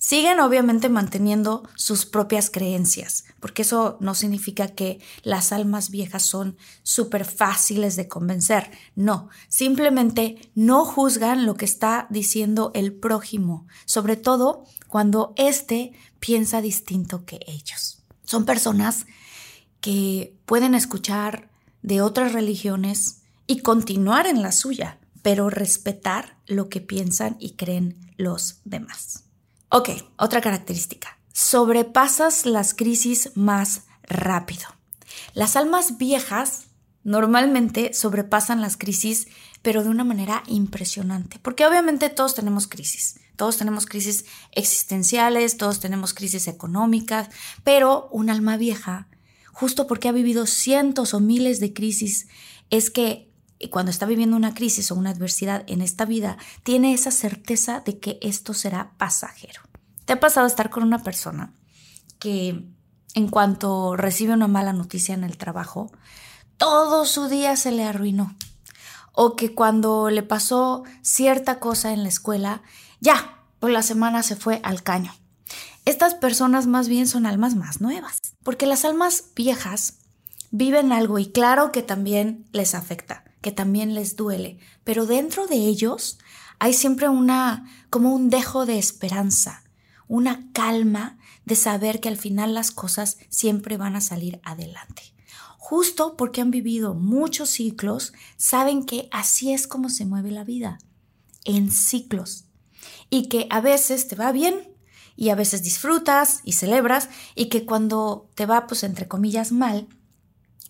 Siguen 0.00 0.38
obviamente 0.38 0.88
manteniendo 0.88 1.68
sus 1.74 2.06
propias 2.06 2.50
creencias, 2.50 3.24
porque 3.40 3.62
eso 3.62 3.98
no 4.00 4.14
significa 4.14 4.68
que 4.68 5.00
las 5.24 5.50
almas 5.50 5.90
viejas 5.90 6.22
son 6.22 6.56
súper 6.84 7.24
fáciles 7.24 7.96
de 7.96 8.06
convencer. 8.06 8.70
No, 8.94 9.28
simplemente 9.48 10.52
no 10.54 10.84
juzgan 10.84 11.46
lo 11.46 11.56
que 11.56 11.64
está 11.64 12.06
diciendo 12.10 12.70
el 12.74 12.92
prójimo, 12.92 13.66
sobre 13.86 14.16
todo 14.16 14.64
cuando 14.86 15.34
éste 15.36 15.92
piensa 16.20 16.62
distinto 16.62 17.24
que 17.24 17.40
ellos. 17.48 18.04
Son 18.24 18.44
personas 18.44 19.04
que 19.80 20.36
pueden 20.46 20.76
escuchar 20.76 21.50
de 21.82 22.02
otras 22.02 22.34
religiones 22.34 23.22
y 23.48 23.62
continuar 23.62 24.28
en 24.28 24.42
la 24.42 24.52
suya, 24.52 25.00
pero 25.22 25.50
respetar 25.50 26.38
lo 26.46 26.68
que 26.68 26.80
piensan 26.80 27.36
y 27.40 27.54
creen 27.54 27.96
los 28.16 28.60
demás. 28.64 29.27
Ok, 29.70 29.90
otra 30.16 30.40
característica. 30.40 31.18
Sobrepasas 31.32 32.46
las 32.46 32.74
crisis 32.74 33.32
más 33.34 33.82
rápido. 34.02 34.66
Las 35.34 35.56
almas 35.56 35.98
viejas 35.98 36.68
normalmente 37.04 37.92
sobrepasan 37.92 38.60
las 38.60 38.76
crisis, 38.76 39.28
pero 39.62 39.82
de 39.82 39.90
una 39.90 40.04
manera 40.04 40.42
impresionante, 40.46 41.38
porque 41.40 41.66
obviamente 41.66 42.08
todos 42.08 42.34
tenemos 42.34 42.66
crisis. 42.66 43.20
Todos 43.36 43.56
tenemos 43.56 43.86
crisis 43.86 44.24
existenciales, 44.52 45.56
todos 45.58 45.80
tenemos 45.80 46.12
crisis 46.12 46.48
económicas, 46.48 47.28
pero 47.62 48.08
un 48.10 48.30
alma 48.30 48.56
vieja 48.56 49.08
justo 49.52 49.86
porque 49.86 50.08
ha 50.08 50.12
vivido 50.12 50.46
cientos 50.46 51.14
o 51.14 51.20
miles 51.20 51.58
de 51.58 51.72
crisis, 51.72 52.28
es 52.70 52.90
que 52.90 53.27
cuando 53.70 53.90
está 53.90 54.06
viviendo 54.06 54.36
una 54.36 54.54
crisis 54.54 54.90
o 54.90 54.94
una 54.94 55.10
adversidad 55.10 55.64
en 55.66 55.82
esta 55.82 56.04
vida, 56.04 56.38
tiene 56.62 56.94
esa 56.94 57.10
certeza 57.10 57.80
de 57.80 57.98
que 57.98 58.18
esto 58.22 58.54
será 58.54 58.92
pasajero. 58.98 59.62
¿Te 60.04 60.12
ha 60.12 60.20
pasado 60.20 60.46
estar 60.46 60.70
con 60.70 60.84
una 60.84 61.02
persona 61.02 61.52
que 62.18 62.64
en 63.14 63.28
cuanto 63.28 63.96
recibe 63.96 64.32
una 64.32 64.48
mala 64.48 64.72
noticia 64.72 65.14
en 65.14 65.24
el 65.24 65.36
trabajo, 65.36 65.90
todo 66.56 67.04
su 67.04 67.28
día 67.28 67.56
se 67.56 67.72
le 67.72 67.84
arruinó? 67.84 68.34
O 69.12 69.34
que 69.34 69.54
cuando 69.54 70.10
le 70.10 70.22
pasó 70.22 70.84
cierta 71.02 71.58
cosa 71.58 71.92
en 71.92 72.04
la 72.04 72.08
escuela, 72.08 72.62
ya, 73.00 73.42
por 73.58 73.70
la 73.70 73.82
semana 73.82 74.22
se 74.22 74.36
fue 74.36 74.60
al 74.62 74.82
caño. 74.84 75.12
Estas 75.84 76.14
personas 76.14 76.66
más 76.66 76.88
bien 76.88 77.08
son 77.08 77.26
almas 77.26 77.56
más 77.56 77.80
nuevas, 77.80 78.18
porque 78.44 78.66
las 78.66 78.84
almas 78.84 79.24
viejas 79.34 79.94
viven 80.50 80.92
algo 80.92 81.18
y 81.18 81.26
claro 81.30 81.72
que 81.72 81.82
también 81.82 82.46
les 82.52 82.74
afecta, 82.74 83.24
que 83.40 83.52
también 83.52 83.94
les 83.94 84.16
duele, 84.16 84.58
pero 84.84 85.06
dentro 85.06 85.46
de 85.46 85.56
ellos 85.56 86.18
hay 86.58 86.72
siempre 86.74 87.08
una 87.08 87.70
como 87.90 88.14
un 88.14 88.30
dejo 88.30 88.66
de 88.66 88.78
esperanza, 88.78 89.62
una 90.08 90.50
calma 90.52 91.18
de 91.44 91.56
saber 91.56 92.00
que 92.00 92.08
al 92.08 92.16
final 92.16 92.54
las 92.54 92.70
cosas 92.70 93.18
siempre 93.28 93.76
van 93.76 93.96
a 93.96 94.00
salir 94.00 94.40
adelante. 94.42 95.14
Justo 95.56 96.16
porque 96.16 96.40
han 96.40 96.50
vivido 96.50 96.94
muchos 96.94 97.50
ciclos, 97.50 98.12
saben 98.36 98.84
que 98.84 99.08
así 99.10 99.52
es 99.52 99.66
como 99.66 99.90
se 99.90 100.06
mueve 100.06 100.30
la 100.30 100.44
vida, 100.44 100.78
en 101.44 101.70
ciclos, 101.70 102.44
y 103.10 103.28
que 103.28 103.46
a 103.50 103.60
veces 103.60 104.08
te 104.08 104.16
va 104.16 104.32
bien 104.32 104.74
y 105.16 105.30
a 105.30 105.34
veces 105.34 105.62
disfrutas 105.62 106.40
y 106.44 106.52
celebras 106.52 107.08
y 107.34 107.46
que 107.46 107.66
cuando 107.66 108.30
te 108.34 108.46
va, 108.46 108.66
pues 108.66 108.82
entre 108.84 109.08
comillas, 109.08 109.52
mal, 109.52 109.88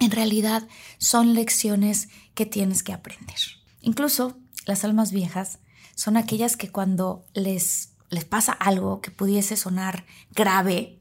en 0.01 0.11
realidad 0.11 0.67
son 0.99 1.35
lecciones 1.35 2.09
que 2.39 2.47
tienes 2.47 2.85
que 2.85 2.93
aprender. 2.93 3.35
Incluso 3.81 4.39
las 4.65 4.85
almas 4.85 5.11
viejas 5.11 5.59
son 5.97 6.17
aquellas 6.17 6.57
que 6.57 6.71
cuando 6.71 7.27
les, 7.35 7.95
les 8.11 8.25
pasa 8.25 8.53
algo 8.53 9.01
que 9.01 9.11
pudiese 9.11 9.57
sonar 9.57 10.07
grave, 10.31 11.01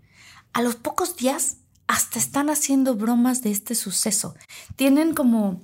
a 0.51 0.63
los 0.63 0.77
pocos 0.77 1.15
días 1.15 1.57
hasta 1.85 2.17
están 2.17 2.49
haciendo 2.49 2.95
bromas 2.95 3.43
de 3.43 3.51
este 3.51 3.75
suceso. 3.75 4.33
Tienen 4.75 5.13
como, 5.13 5.61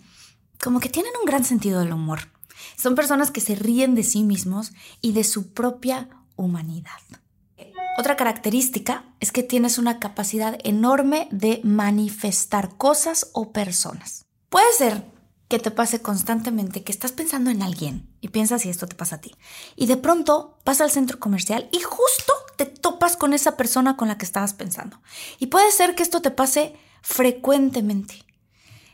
como 0.64 0.80
que 0.80 0.90
tienen 0.90 1.12
un 1.20 1.26
gran 1.26 1.44
sentido 1.44 1.80
del 1.80 1.94
humor. 1.94 2.20
Son 2.78 2.94
personas 2.94 3.32
que 3.32 3.42
se 3.42 3.56
ríen 3.56 3.96
de 3.96 4.04
sí 4.04 4.22
mismos 4.22 4.74
y 5.02 5.14
de 5.14 5.24
su 5.24 5.54
propia 5.54 6.08
humanidad. 6.36 7.02
Otra 7.98 8.16
característica 8.16 9.06
es 9.20 9.32
que 9.32 9.42
tienes 9.42 9.80
una 9.80 10.00
capacidad 10.00 10.56
enorme 10.64 11.28
de 11.32 11.62
manifestar 11.64 12.78
cosas 12.78 13.32
o 13.34 13.52
personas. 13.52 14.26
Puede 14.50 14.72
ser 14.78 15.13
que 15.54 15.60
te 15.60 15.70
pase 15.70 16.02
constantemente 16.02 16.84
que 16.84 16.92
estás 16.92 17.12
pensando 17.12 17.52
en 17.52 17.62
alguien 17.62 18.10
y 18.22 18.30
piensas 18.30 18.64
si 18.64 18.70
esto 18.70 18.88
te 18.88 18.96
pasa 18.96 19.18
a 19.18 19.22
ti. 19.22 19.36
Y 19.76 19.86
de 19.86 19.98
pronto 19.98 20.58
vas 20.66 20.82
al 20.82 20.90
centro 20.90 21.20
comercial 21.20 21.70
y 21.72 21.80
justo 21.80 22.34
te 22.58 22.66
topas 22.66 23.16
con 23.18 23.36
esa 23.36 23.56
persona 23.56 23.96
con 23.96 24.08
la 24.08 24.18
que 24.18 24.26
estabas 24.26 24.56
pensando. 24.56 25.00
Y 25.38 25.46
puede 25.46 25.72
ser 25.72 25.94
que 25.94 26.02
esto 26.02 26.24
te 26.24 26.32
pase 26.32 26.74
frecuentemente. 27.04 28.26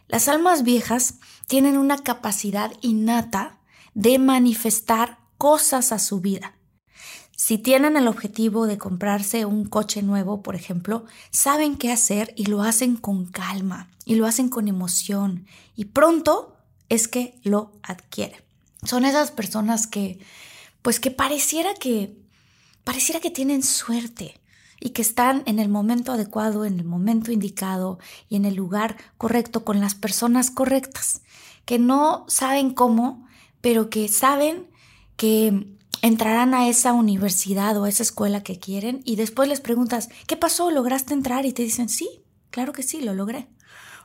Las 0.10 0.28
almas 0.28 0.63
viejas 0.63 1.13
tienen 1.48 1.78
una 1.78 1.98
capacidad 1.98 2.74
innata 2.82 3.60
de 3.94 4.20
manifestar 4.20 5.18
cosas 5.38 5.94
a 5.94 5.98
su 5.98 6.20
vida. 6.20 6.59
Si 7.50 7.58
tienen 7.58 7.98
el 7.98 8.08
objetivo 8.08 8.68
de 8.68 8.77
comprarse 8.77 9.44
un 9.46 9.65
coche 9.65 10.03
nuevo, 10.03 10.44
por 10.44 10.56
ejemplo, 10.56 11.06
saben 11.32 11.77
qué 11.77 11.91
hacer 11.91 12.32
y 12.36 12.46
lo 12.46 12.62
hacen 12.62 12.96
con 12.96 13.25
calma 13.25 13.89
y 14.06 14.13
lo 14.13 14.27
hacen 14.27 14.50
con 14.50 14.68
emoción 14.68 15.48
y 15.75 15.86
pronto 15.86 16.56
es 16.89 17.08
que 17.08 17.39
lo 17.41 17.72
adquieren. 17.82 18.39
Son 18.84 19.03
esas 19.03 19.32
personas 19.32 19.88
que, 19.88 20.20
pues 20.84 21.00
que 21.00 21.10
pareciera 21.10 21.74
que, 21.74 22.15
pareciera 22.84 23.20
que 23.20 23.32
tienen 23.32 23.63
suerte 23.63 24.39
y 24.79 24.91
que 24.91 25.01
están 25.01 25.41
en 25.48 25.58
el 25.58 25.70
momento 25.70 26.12
adecuado, 26.12 26.65
en 26.65 26.79
el 26.79 26.86
momento 26.86 27.32
indicado 27.32 27.98
y 28.29 28.36
en 28.36 28.46
el 28.46 28.53
lugar 28.53 28.96
correcto 29.18 29.65
con 29.65 29.79
las 29.79 29.96
personas 29.96 30.51
correctas, 30.51 31.24
que 31.65 31.79
no 31.79 32.25
saben 32.27 32.75
cómo, 32.75 33.27
pero 33.60 33.89
que 33.89 34.08
saben 34.08 34.68
que 35.18 35.79
entrarán 36.01 36.53
a 36.53 36.68
esa 36.68 36.94
universidad 36.94 37.77
o 37.77 37.84
a 37.84 37.89
esa 37.89 38.03
escuela 38.03 38.44
que 38.44 38.60
quieren 38.60 39.01
y 39.06 39.15
después 39.15 39.50
les 39.50 39.62
preguntas, 39.62 40.10
¿qué 40.27 40.38
pasó? 40.38 40.72
¿Lograste 40.72 41.13
entrar? 41.13 41.46
Y 41.46 41.53
te 41.53 41.63
dicen, 41.63 41.89
sí, 41.89 42.24
claro 42.50 42.74
que 42.74 42.84
sí, 42.84 43.01
lo 43.01 43.13
logré. 43.13 43.48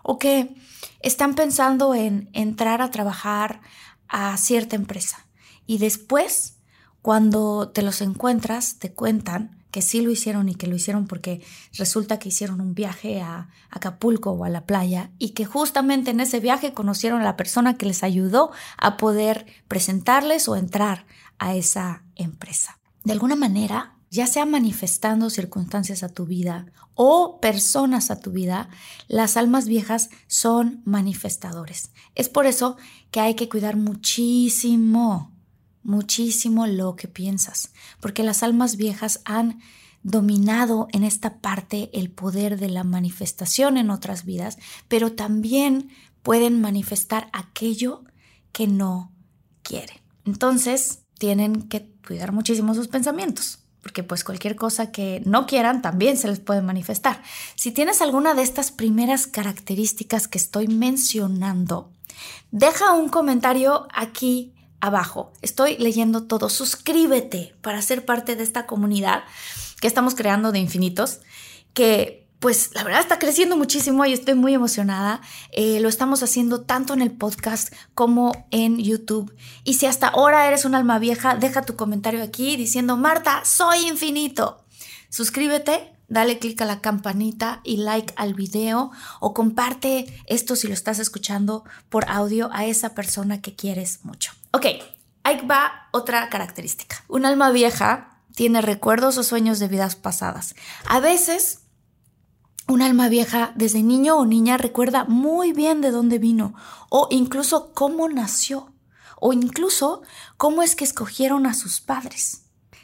O 0.02 0.18
que 0.18 0.54
están 1.00 1.34
pensando 1.34 1.94
en 1.94 2.28
entrar 2.32 2.82
a 2.82 2.90
trabajar 2.90 3.60
a 4.08 4.36
cierta 4.36 4.76
empresa 4.76 5.26
y 5.66 5.78
después, 5.78 6.58
cuando 7.00 7.70
te 7.70 7.82
los 7.82 8.00
encuentras, 8.00 8.78
te 8.78 8.92
cuentan 8.92 9.64
que 9.70 9.82
sí 9.82 10.02
lo 10.02 10.10
hicieron 10.10 10.48
y 10.48 10.54
que 10.54 10.68
lo 10.68 10.76
hicieron 10.76 11.08
porque 11.08 11.42
resulta 11.72 12.20
que 12.20 12.28
hicieron 12.28 12.60
un 12.60 12.74
viaje 12.74 13.20
a 13.20 13.48
Acapulco 13.70 14.30
o 14.30 14.44
a 14.44 14.48
la 14.48 14.66
playa 14.66 15.10
y 15.18 15.30
que 15.30 15.46
justamente 15.46 16.12
en 16.12 16.20
ese 16.20 16.38
viaje 16.38 16.72
conocieron 16.72 17.20
a 17.20 17.24
la 17.24 17.36
persona 17.36 17.76
que 17.76 17.86
les 17.86 18.04
ayudó 18.04 18.52
a 18.76 18.96
poder 18.96 19.46
presentarles 19.66 20.48
o 20.48 20.54
entrar 20.54 21.06
a 21.44 21.54
esa 21.54 22.04
empresa. 22.14 22.80
De 23.04 23.12
alguna 23.12 23.36
manera, 23.36 23.98
ya 24.10 24.26
sea 24.26 24.46
manifestando 24.46 25.28
circunstancias 25.28 26.02
a 26.02 26.08
tu 26.08 26.24
vida 26.24 26.66
o 26.94 27.38
personas 27.38 28.10
a 28.10 28.18
tu 28.18 28.30
vida, 28.30 28.70
las 29.08 29.36
almas 29.36 29.66
viejas 29.66 30.08
son 30.26 30.80
manifestadores. 30.86 31.90
Es 32.14 32.30
por 32.30 32.46
eso 32.46 32.78
que 33.10 33.20
hay 33.20 33.34
que 33.34 33.50
cuidar 33.50 33.76
muchísimo 33.76 35.30
muchísimo 35.82 36.66
lo 36.66 36.96
que 36.96 37.08
piensas, 37.08 37.74
porque 38.00 38.22
las 38.22 38.42
almas 38.42 38.76
viejas 38.76 39.20
han 39.26 39.60
dominado 40.02 40.88
en 40.92 41.04
esta 41.04 41.42
parte 41.42 41.90
el 41.92 42.10
poder 42.10 42.58
de 42.58 42.70
la 42.70 42.84
manifestación 42.84 43.76
en 43.76 43.90
otras 43.90 44.24
vidas, 44.24 44.56
pero 44.88 45.12
también 45.12 45.90
pueden 46.22 46.58
manifestar 46.58 47.28
aquello 47.34 48.04
que 48.50 48.66
no 48.66 49.12
quieren. 49.62 49.98
Entonces, 50.24 51.03
tienen 51.18 51.62
que 51.68 51.88
cuidar 52.06 52.32
muchísimo 52.32 52.74
sus 52.74 52.88
pensamientos, 52.88 53.58
porque 53.82 54.02
pues 54.02 54.24
cualquier 54.24 54.56
cosa 54.56 54.92
que 54.92 55.22
no 55.24 55.46
quieran 55.46 55.82
también 55.82 56.16
se 56.16 56.28
les 56.28 56.40
puede 56.40 56.62
manifestar. 56.62 57.22
Si 57.54 57.70
tienes 57.70 58.02
alguna 58.02 58.34
de 58.34 58.42
estas 58.42 58.70
primeras 58.70 59.26
características 59.26 60.28
que 60.28 60.38
estoy 60.38 60.68
mencionando, 60.68 61.90
deja 62.50 62.92
un 62.92 63.08
comentario 63.08 63.86
aquí 63.92 64.54
abajo. 64.80 65.32
Estoy 65.40 65.76
leyendo 65.78 66.24
todo. 66.24 66.50
Suscríbete 66.50 67.54
para 67.62 67.80
ser 67.80 68.04
parte 68.04 68.36
de 68.36 68.42
esta 68.42 68.66
comunidad 68.66 69.24
que 69.80 69.86
estamos 69.86 70.14
creando 70.14 70.52
de 70.52 70.58
infinitos, 70.58 71.20
que 71.72 72.23
pues 72.44 72.72
la 72.74 72.84
verdad 72.84 73.00
está 73.00 73.18
creciendo 73.18 73.56
muchísimo 73.56 74.04
y 74.04 74.12
estoy 74.12 74.34
muy 74.34 74.52
emocionada. 74.52 75.22
Eh, 75.50 75.80
lo 75.80 75.88
estamos 75.88 76.22
haciendo 76.22 76.60
tanto 76.60 76.92
en 76.92 77.00
el 77.00 77.10
podcast 77.10 77.72
como 77.94 78.46
en 78.50 78.76
YouTube. 78.76 79.34
Y 79.64 79.74
si 79.74 79.86
hasta 79.86 80.08
ahora 80.08 80.46
eres 80.46 80.66
un 80.66 80.74
alma 80.74 80.98
vieja, 80.98 81.36
deja 81.36 81.62
tu 81.62 81.74
comentario 81.74 82.22
aquí 82.22 82.56
diciendo, 82.56 82.98
Marta, 82.98 83.46
soy 83.46 83.88
infinito. 83.88 84.62
Suscríbete 85.08 85.96
dale 86.06 86.38
click 86.38 86.60
a 86.60 86.66
la 86.66 86.82
campanita 86.82 87.62
y 87.64 87.78
like 87.78 88.12
al 88.18 88.34
video 88.34 88.90
o 89.20 89.32
comparte 89.32 90.04
esto 90.26 90.54
si 90.54 90.68
lo 90.68 90.74
estás 90.74 90.98
escuchando 90.98 91.64
por 91.88 92.10
audio 92.10 92.50
a 92.52 92.66
esa 92.66 92.94
persona 92.94 93.40
que 93.40 93.56
quieres 93.56 94.04
mucho. 94.04 94.32
Ok, 94.52 94.66
ahí 95.22 95.46
va 95.46 95.88
otra 95.92 96.28
característica. 96.28 97.02
Un 97.08 97.24
alma 97.24 97.50
vieja 97.52 98.20
tiene 98.34 98.60
recuerdos 98.60 99.16
o 99.16 99.22
sueños 99.22 99.60
de 99.60 99.68
vidas 99.68 99.96
pasadas. 99.96 100.54
A 100.86 101.00
veces, 101.00 101.63
un 102.66 102.82
alma 102.82 103.08
vieja 103.08 103.52
desde 103.56 103.82
niño 103.82 104.16
o 104.16 104.26
niña 104.26 104.56
recuerda 104.56 105.04
muy 105.04 105.52
bien 105.52 105.80
de 105.80 105.90
dónde 105.90 106.18
vino 106.18 106.54
o 106.88 107.08
incluso 107.10 107.72
cómo 107.72 108.08
nació 108.08 108.72
o 109.20 109.32
incluso 109.32 110.02
cómo 110.36 110.62
es 110.62 110.76
que 110.76 110.84
escogieron 110.84 111.46
a 111.46 111.54
sus 111.54 111.80
padres. 111.80 112.42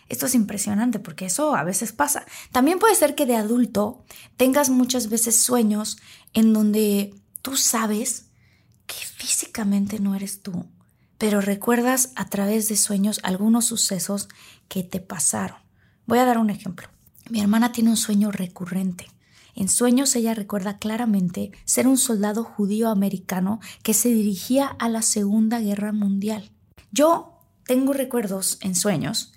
Esto 0.08 0.26
es 0.26 0.34
impresionante 0.34 0.98
porque 0.98 1.26
eso 1.26 1.54
a 1.54 1.62
veces 1.62 1.92
pasa. 1.92 2.24
También 2.50 2.78
puede 2.78 2.94
ser 2.94 3.14
que 3.14 3.26
de 3.26 3.36
adulto 3.36 4.04
tengas 4.36 4.68
muchas 4.68 5.08
veces 5.08 5.36
sueños 5.36 5.98
en 6.32 6.52
donde 6.52 7.14
tú 7.42 7.56
sabes 7.56 8.26
que 8.86 8.96
físicamente 8.96 10.00
no 10.00 10.14
eres 10.14 10.42
tú, 10.42 10.66
pero 11.16 11.40
recuerdas 11.40 12.12
a 12.16 12.28
través 12.28 12.68
de 12.68 12.76
sueños 12.76 13.20
algunos 13.22 13.66
sucesos 13.66 14.28
que 14.68 14.82
te 14.82 15.00
pasaron. 15.00 15.58
Voy 16.06 16.18
a 16.18 16.24
dar 16.24 16.38
un 16.38 16.50
ejemplo. 16.50 16.88
Mi 17.28 17.40
hermana 17.40 17.70
tiene 17.70 17.90
un 17.90 17.96
sueño 17.96 18.32
recurrente. 18.32 19.06
En 19.60 19.68
sueños 19.68 20.16
ella 20.16 20.32
recuerda 20.32 20.78
claramente 20.78 21.52
ser 21.66 21.86
un 21.86 21.98
soldado 21.98 22.44
judío 22.44 22.88
americano 22.88 23.60
que 23.82 23.92
se 23.92 24.08
dirigía 24.08 24.64
a 24.66 24.88
la 24.88 25.02
Segunda 25.02 25.60
Guerra 25.60 25.92
Mundial. 25.92 26.50
Yo 26.92 27.38
tengo 27.66 27.92
recuerdos 27.92 28.56
en 28.62 28.74
sueños 28.74 29.34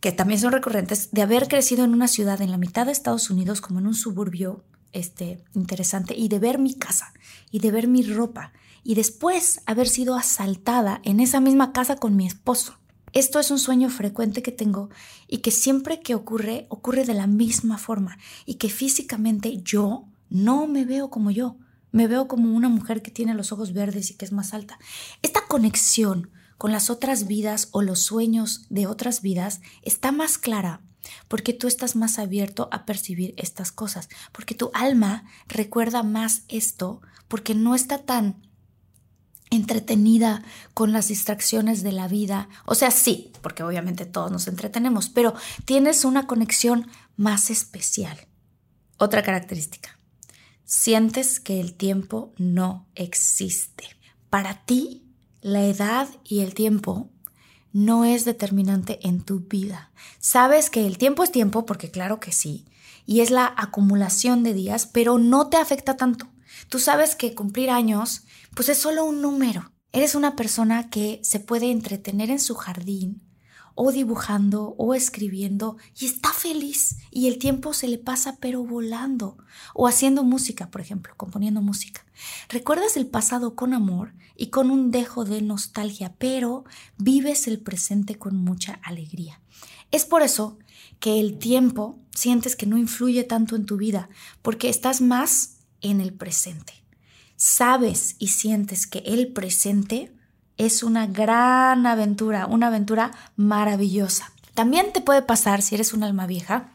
que 0.00 0.10
también 0.10 0.40
son 0.40 0.52
recurrentes 0.52 1.10
de 1.12 1.20
haber 1.20 1.48
crecido 1.48 1.84
en 1.84 1.92
una 1.92 2.08
ciudad 2.08 2.40
en 2.40 2.50
la 2.50 2.56
mitad 2.56 2.86
de 2.86 2.92
Estados 2.92 3.28
Unidos 3.28 3.60
como 3.60 3.78
en 3.78 3.86
un 3.86 3.94
suburbio 3.94 4.64
este, 4.94 5.44
interesante 5.54 6.16
y 6.16 6.28
de 6.28 6.38
ver 6.38 6.58
mi 6.58 6.72
casa 6.72 7.12
y 7.50 7.58
de 7.58 7.70
ver 7.70 7.88
mi 7.88 8.02
ropa 8.02 8.54
y 8.84 8.94
después 8.94 9.60
haber 9.66 9.90
sido 9.90 10.16
asaltada 10.16 11.02
en 11.04 11.20
esa 11.20 11.40
misma 11.40 11.74
casa 11.74 11.96
con 11.96 12.16
mi 12.16 12.26
esposo. 12.26 12.78
Esto 13.12 13.40
es 13.40 13.50
un 13.50 13.58
sueño 13.58 13.88
frecuente 13.90 14.42
que 14.42 14.52
tengo 14.52 14.90
y 15.26 15.38
que 15.38 15.50
siempre 15.50 16.00
que 16.00 16.14
ocurre, 16.14 16.66
ocurre 16.68 17.04
de 17.04 17.14
la 17.14 17.26
misma 17.26 17.78
forma 17.78 18.18
y 18.44 18.54
que 18.54 18.68
físicamente 18.68 19.62
yo 19.62 20.04
no 20.30 20.66
me 20.66 20.84
veo 20.84 21.10
como 21.10 21.30
yo, 21.30 21.56
me 21.90 22.06
veo 22.06 22.28
como 22.28 22.54
una 22.54 22.68
mujer 22.68 23.02
que 23.02 23.10
tiene 23.10 23.34
los 23.34 23.52
ojos 23.52 23.72
verdes 23.72 24.10
y 24.10 24.14
que 24.14 24.24
es 24.24 24.32
más 24.32 24.52
alta. 24.52 24.78
Esta 25.22 25.46
conexión 25.46 26.30
con 26.58 26.72
las 26.72 26.90
otras 26.90 27.26
vidas 27.26 27.68
o 27.70 27.82
los 27.82 28.00
sueños 28.00 28.66
de 28.68 28.86
otras 28.86 29.22
vidas 29.22 29.60
está 29.82 30.12
más 30.12 30.38
clara 30.38 30.82
porque 31.28 31.52
tú 31.52 31.68
estás 31.68 31.96
más 31.96 32.18
abierto 32.18 32.68
a 32.70 32.84
percibir 32.84 33.32
estas 33.36 33.72
cosas, 33.72 34.08
porque 34.32 34.54
tu 34.54 34.70
alma 34.74 35.24
recuerda 35.46 36.02
más 36.02 36.42
esto, 36.48 37.00
porque 37.28 37.54
no 37.54 37.74
está 37.74 37.98
tan 37.98 38.47
entretenida 39.50 40.42
con 40.74 40.92
las 40.92 41.08
distracciones 41.08 41.82
de 41.82 41.92
la 41.92 42.08
vida. 42.08 42.48
O 42.64 42.74
sea, 42.74 42.90
sí, 42.90 43.32
porque 43.42 43.62
obviamente 43.62 44.06
todos 44.06 44.30
nos 44.30 44.48
entretenemos, 44.48 45.08
pero 45.08 45.34
tienes 45.64 46.04
una 46.04 46.26
conexión 46.26 46.88
más 47.16 47.50
especial. 47.50 48.18
Otra 48.98 49.22
característica, 49.22 49.98
sientes 50.64 51.40
que 51.40 51.60
el 51.60 51.74
tiempo 51.74 52.32
no 52.36 52.86
existe. 52.94 53.84
Para 54.30 54.64
ti, 54.64 55.04
la 55.40 55.64
edad 55.64 56.08
y 56.24 56.40
el 56.40 56.54
tiempo 56.54 57.10
no 57.72 58.04
es 58.04 58.24
determinante 58.24 58.98
en 59.06 59.22
tu 59.22 59.40
vida. 59.40 59.92
Sabes 60.18 60.68
que 60.68 60.86
el 60.86 60.98
tiempo 60.98 61.22
es 61.22 61.30
tiempo, 61.30 61.64
porque 61.64 61.90
claro 61.90 62.18
que 62.18 62.32
sí, 62.32 62.66
y 63.06 63.20
es 63.20 63.30
la 63.30 63.54
acumulación 63.56 64.42
de 64.42 64.52
días, 64.52 64.86
pero 64.86 65.18
no 65.18 65.48
te 65.48 65.56
afecta 65.56 65.96
tanto. 65.96 66.28
Tú 66.68 66.78
sabes 66.78 67.16
que 67.16 67.34
cumplir 67.34 67.70
años 67.70 68.24
pues 68.58 68.70
es 68.70 68.78
solo 68.78 69.04
un 69.04 69.22
número. 69.22 69.70
Eres 69.92 70.16
una 70.16 70.34
persona 70.34 70.90
que 70.90 71.20
se 71.22 71.38
puede 71.38 71.70
entretener 71.70 72.28
en 72.28 72.40
su 72.40 72.56
jardín 72.56 73.22
o 73.76 73.92
dibujando 73.92 74.74
o 74.78 74.96
escribiendo 74.96 75.76
y 75.96 76.06
está 76.06 76.32
feliz 76.32 76.96
y 77.12 77.28
el 77.28 77.38
tiempo 77.38 77.72
se 77.72 77.86
le 77.86 77.98
pasa 77.98 78.36
pero 78.40 78.64
volando 78.64 79.38
o 79.74 79.86
haciendo 79.86 80.24
música, 80.24 80.72
por 80.72 80.80
ejemplo, 80.80 81.14
componiendo 81.16 81.62
música. 81.62 82.04
Recuerdas 82.48 82.96
el 82.96 83.06
pasado 83.06 83.54
con 83.54 83.74
amor 83.74 84.12
y 84.34 84.48
con 84.48 84.72
un 84.72 84.90
dejo 84.90 85.24
de 85.24 85.40
nostalgia, 85.40 86.16
pero 86.18 86.64
vives 86.96 87.46
el 87.46 87.60
presente 87.60 88.18
con 88.18 88.34
mucha 88.34 88.80
alegría. 88.82 89.40
Es 89.92 90.04
por 90.04 90.22
eso 90.22 90.58
que 90.98 91.20
el 91.20 91.38
tiempo 91.38 92.00
sientes 92.12 92.56
que 92.56 92.66
no 92.66 92.76
influye 92.76 93.22
tanto 93.22 93.54
en 93.54 93.66
tu 93.66 93.76
vida, 93.76 94.08
porque 94.42 94.68
estás 94.68 95.00
más 95.00 95.58
en 95.80 96.00
el 96.00 96.12
presente. 96.12 96.77
Sabes 97.40 98.16
y 98.18 98.28
sientes 98.28 98.88
que 98.88 98.98
el 98.98 99.32
presente 99.32 100.12
es 100.56 100.82
una 100.82 101.06
gran 101.06 101.86
aventura, 101.86 102.46
una 102.46 102.66
aventura 102.66 103.12
maravillosa. 103.36 104.32
También 104.54 104.92
te 104.92 105.00
puede 105.00 105.22
pasar, 105.22 105.62
si 105.62 105.76
eres 105.76 105.92
un 105.92 106.02
alma 106.02 106.26
vieja, 106.26 106.72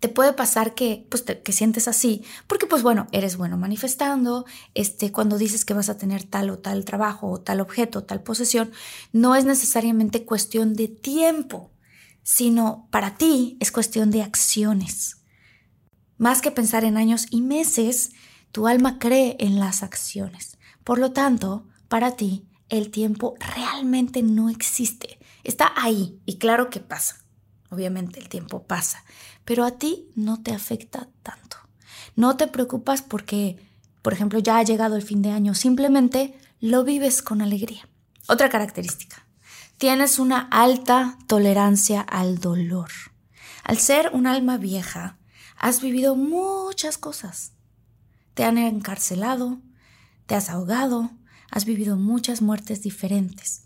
te 0.00 0.10
puede 0.10 0.34
pasar 0.34 0.74
que, 0.74 1.06
pues, 1.08 1.22
que 1.22 1.52
sientes 1.52 1.88
así, 1.88 2.22
porque 2.46 2.66
pues 2.66 2.82
bueno, 2.82 3.06
eres 3.10 3.38
bueno 3.38 3.56
manifestando, 3.56 4.44
este, 4.74 5.12
cuando 5.12 5.38
dices 5.38 5.64
que 5.64 5.72
vas 5.72 5.88
a 5.88 5.96
tener 5.96 6.24
tal 6.24 6.50
o 6.50 6.58
tal 6.58 6.84
trabajo 6.84 7.30
o 7.30 7.40
tal 7.40 7.62
objeto, 7.62 8.04
tal 8.04 8.22
posesión, 8.22 8.70
no 9.14 9.34
es 9.34 9.46
necesariamente 9.46 10.26
cuestión 10.26 10.74
de 10.74 10.88
tiempo, 10.88 11.70
sino 12.22 12.86
para 12.90 13.16
ti 13.16 13.56
es 13.60 13.72
cuestión 13.72 14.10
de 14.10 14.20
acciones. 14.20 15.22
Más 16.18 16.42
que 16.42 16.50
pensar 16.50 16.84
en 16.84 16.98
años 16.98 17.26
y 17.30 17.40
meses, 17.40 18.10
tu 18.52 18.66
alma 18.66 18.98
cree 18.98 19.36
en 19.38 19.58
las 19.58 19.82
acciones. 19.82 20.58
Por 20.84 20.98
lo 20.98 21.12
tanto, 21.12 21.66
para 21.88 22.16
ti 22.16 22.46
el 22.68 22.90
tiempo 22.90 23.34
realmente 23.38 24.22
no 24.22 24.50
existe. 24.50 25.18
Está 25.44 25.72
ahí 25.76 26.20
y 26.26 26.38
claro 26.38 26.70
que 26.70 26.80
pasa. 26.80 27.16
Obviamente 27.70 28.18
el 28.18 28.28
tiempo 28.28 28.62
pasa, 28.62 29.04
pero 29.44 29.64
a 29.64 29.72
ti 29.72 30.08
no 30.14 30.42
te 30.42 30.52
afecta 30.52 31.08
tanto. 31.22 31.58
No 32.16 32.36
te 32.36 32.46
preocupas 32.46 33.02
porque, 33.02 33.58
por 34.02 34.12
ejemplo, 34.12 34.38
ya 34.38 34.58
ha 34.58 34.62
llegado 34.62 34.96
el 34.96 35.02
fin 35.02 35.22
de 35.22 35.30
año, 35.30 35.54
simplemente 35.54 36.38
lo 36.60 36.84
vives 36.84 37.22
con 37.22 37.42
alegría. 37.42 37.88
Otra 38.26 38.48
característica, 38.48 39.26
tienes 39.76 40.18
una 40.18 40.48
alta 40.50 41.18
tolerancia 41.26 42.00
al 42.00 42.38
dolor. 42.38 42.90
Al 43.64 43.78
ser 43.78 44.10
un 44.14 44.26
alma 44.26 44.56
vieja, 44.56 45.18
has 45.58 45.82
vivido 45.82 46.16
muchas 46.16 46.96
cosas. 46.96 47.52
Te 48.38 48.44
han 48.44 48.56
encarcelado, 48.56 49.58
te 50.26 50.36
has 50.36 50.48
ahogado, 50.48 51.10
has 51.50 51.64
vivido 51.64 51.96
muchas 51.96 52.40
muertes 52.40 52.84
diferentes. 52.84 53.64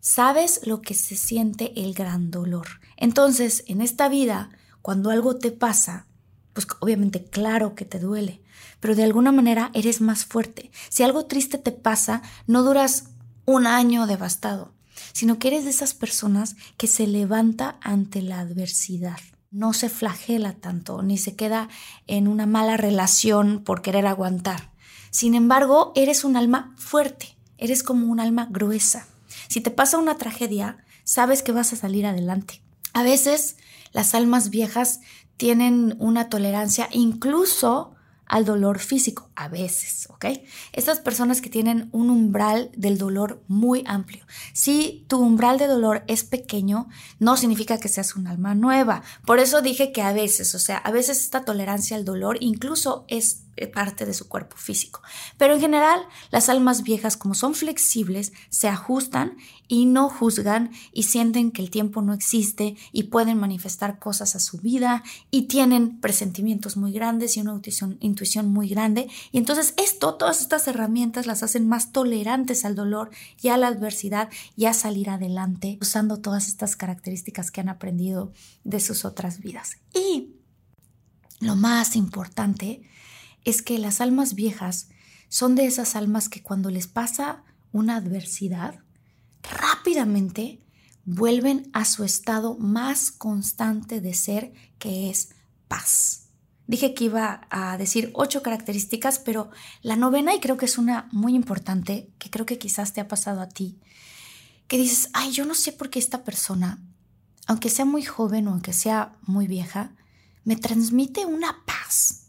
Sabes 0.00 0.66
lo 0.66 0.82
que 0.82 0.94
se 0.94 1.14
siente 1.14 1.72
el 1.76 1.94
gran 1.94 2.32
dolor. 2.32 2.66
Entonces, 2.96 3.62
en 3.68 3.80
esta 3.80 4.08
vida, 4.08 4.50
cuando 4.82 5.10
algo 5.10 5.36
te 5.36 5.52
pasa, 5.52 6.08
pues 6.52 6.66
obviamente 6.80 7.26
claro 7.26 7.76
que 7.76 7.84
te 7.84 8.00
duele, 8.00 8.42
pero 8.80 8.96
de 8.96 9.04
alguna 9.04 9.30
manera 9.30 9.70
eres 9.72 10.00
más 10.00 10.24
fuerte. 10.24 10.72
Si 10.88 11.04
algo 11.04 11.26
triste 11.26 11.56
te 11.56 11.70
pasa, 11.70 12.20
no 12.48 12.64
duras 12.64 13.10
un 13.44 13.68
año 13.68 14.08
devastado, 14.08 14.74
sino 15.12 15.38
que 15.38 15.46
eres 15.46 15.62
de 15.62 15.70
esas 15.70 15.94
personas 15.94 16.56
que 16.76 16.88
se 16.88 17.06
levanta 17.06 17.78
ante 17.82 18.20
la 18.22 18.40
adversidad. 18.40 19.20
No 19.50 19.72
se 19.72 19.88
flagela 19.88 20.52
tanto, 20.52 21.02
ni 21.02 21.16
se 21.16 21.34
queda 21.34 21.68
en 22.06 22.28
una 22.28 22.44
mala 22.44 22.76
relación 22.76 23.62
por 23.64 23.80
querer 23.80 24.06
aguantar. 24.06 24.72
Sin 25.10 25.34
embargo, 25.34 25.92
eres 25.94 26.24
un 26.24 26.36
alma 26.36 26.74
fuerte, 26.76 27.38
eres 27.56 27.82
como 27.82 28.06
un 28.08 28.20
alma 28.20 28.46
gruesa. 28.50 29.08
Si 29.48 29.62
te 29.62 29.70
pasa 29.70 29.96
una 29.96 30.18
tragedia, 30.18 30.84
sabes 31.02 31.42
que 31.42 31.52
vas 31.52 31.72
a 31.72 31.76
salir 31.76 32.04
adelante. 32.04 32.60
A 32.92 33.02
veces 33.02 33.56
las 33.92 34.14
almas 34.14 34.50
viejas 34.50 35.00
tienen 35.38 35.96
una 35.98 36.28
tolerancia 36.28 36.88
incluso 36.92 37.94
al 38.28 38.44
dolor 38.44 38.78
físico, 38.78 39.30
a 39.34 39.48
veces, 39.48 40.06
¿ok? 40.10 40.26
Estas 40.72 41.00
personas 41.00 41.40
que 41.40 41.50
tienen 41.50 41.88
un 41.92 42.10
umbral 42.10 42.70
del 42.76 42.98
dolor 42.98 43.42
muy 43.48 43.82
amplio. 43.86 44.24
Si 44.52 45.04
tu 45.08 45.18
umbral 45.18 45.58
de 45.58 45.66
dolor 45.66 46.04
es 46.06 46.24
pequeño, 46.24 46.88
no 47.18 47.36
significa 47.36 47.78
que 47.78 47.88
seas 47.88 48.14
un 48.16 48.26
alma 48.26 48.54
nueva. 48.54 49.02
Por 49.26 49.38
eso 49.38 49.62
dije 49.62 49.92
que 49.92 50.02
a 50.02 50.12
veces, 50.12 50.54
o 50.54 50.58
sea, 50.58 50.76
a 50.76 50.90
veces 50.90 51.20
esta 51.20 51.44
tolerancia 51.44 51.96
al 51.96 52.04
dolor 52.04 52.36
incluso 52.40 53.04
es 53.08 53.42
parte 53.66 54.06
de 54.06 54.14
su 54.14 54.28
cuerpo 54.28 54.56
físico. 54.56 55.02
Pero 55.36 55.54
en 55.54 55.60
general, 55.60 56.00
las 56.30 56.48
almas 56.48 56.82
viejas, 56.82 57.16
como 57.16 57.34
son 57.34 57.54
flexibles, 57.54 58.32
se 58.50 58.68
ajustan 58.68 59.36
y 59.66 59.86
no 59.86 60.08
juzgan 60.08 60.70
y 60.92 61.04
sienten 61.04 61.50
que 61.50 61.62
el 61.62 61.70
tiempo 61.70 62.00
no 62.00 62.14
existe 62.14 62.76
y 62.92 63.04
pueden 63.04 63.38
manifestar 63.38 63.98
cosas 63.98 64.34
a 64.34 64.40
su 64.40 64.58
vida 64.58 65.02
y 65.30 65.42
tienen 65.42 66.00
presentimientos 66.00 66.76
muy 66.76 66.92
grandes 66.92 67.36
y 67.36 67.40
una 67.40 67.52
intuición, 67.52 67.98
intuición 68.00 68.48
muy 68.48 68.68
grande. 68.68 69.08
Y 69.32 69.38
entonces 69.38 69.74
esto, 69.76 70.14
todas 70.14 70.40
estas 70.40 70.68
herramientas 70.68 71.26
las 71.26 71.42
hacen 71.42 71.68
más 71.68 71.92
tolerantes 71.92 72.64
al 72.64 72.74
dolor 72.74 73.10
y 73.40 73.48
a 73.48 73.56
la 73.56 73.68
adversidad 73.68 74.30
y 74.56 74.66
a 74.66 74.72
salir 74.72 75.10
adelante 75.10 75.78
usando 75.80 76.18
todas 76.18 76.48
estas 76.48 76.76
características 76.76 77.50
que 77.50 77.60
han 77.60 77.68
aprendido 77.68 78.32
de 78.64 78.80
sus 78.80 79.04
otras 79.04 79.40
vidas. 79.40 79.78
Y 79.94 80.34
lo 81.40 81.56
más 81.56 81.94
importante 81.96 82.82
es 83.48 83.62
que 83.62 83.78
las 83.78 84.02
almas 84.02 84.34
viejas 84.34 84.88
son 85.30 85.54
de 85.54 85.64
esas 85.64 85.96
almas 85.96 86.28
que 86.28 86.42
cuando 86.42 86.70
les 86.70 86.86
pasa 86.86 87.44
una 87.72 87.96
adversidad, 87.96 88.80
rápidamente 89.42 90.62
vuelven 91.06 91.70
a 91.72 91.86
su 91.86 92.04
estado 92.04 92.58
más 92.58 93.10
constante 93.10 94.02
de 94.02 94.12
ser, 94.12 94.52
que 94.78 95.08
es 95.08 95.30
paz. 95.66 96.26
Dije 96.66 96.92
que 96.92 97.04
iba 97.04 97.46
a 97.48 97.78
decir 97.78 98.10
ocho 98.12 98.42
características, 98.42 99.18
pero 99.18 99.50
la 99.80 99.96
novena, 99.96 100.34
y 100.34 100.40
creo 100.40 100.58
que 100.58 100.66
es 100.66 100.76
una 100.76 101.08
muy 101.10 101.34
importante, 101.34 102.10
que 102.18 102.28
creo 102.28 102.44
que 102.44 102.58
quizás 102.58 102.92
te 102.92 103.00
ha 103.00 103.08
pasado 103.08 103.40
a 103.40 103.48
ti, 103.48 103.78
que 104.66 104.76
dices, 104.76 105.08
ay, 105.14 105.30
yo 105.30 105.46
no 105.46 105.54
sé 105.54 105.72
por 105.72 105.88
qué 105.88 105.98
esta 105.98 106.22
persona, 106.22 106.82
aunque 107.46 107.70
sea 107.70 107.86
muy 107.86 108.02
joven 108.02 108.46
o 108.46 108.50
aunque 108.50 108.74
sea 108.74 109.16
muy 109.22 109.46
vieja, 109.46 109.96
me 110.44 110.56
transmite 110.56 111.24
una 111.24 111.64
paz 111.64 112.27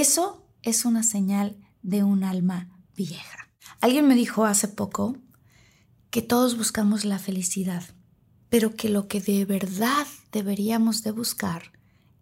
eso 0.00 0.46
es 0.62 0.84
una 0.84 1.02
señal 1.02 1.56
de 1.82 2.02
un 2.02 2.22
alma 2.22 2.68
vieja. 2.94 3.48
Alguien 3.80 4.06
me 4.06 4.14
dijo 4.14 4.44
hace 4.44 4.68
poco 4.68 5.16
que 6.10 6.22
todos 6.22 6.58
buscamos 6.58 7.04
la 7.04 7.18
felicidad, 7.18 7.82
pero 8.50 8.74
que 8.74 8.90
lo 8.90 9.08
que 9.08 9.20
de 9.20 9.44
verdad 9.44 10.06
deberíamos 10.32 11.02
de 11.02 11.12
buscar 11.12 11.72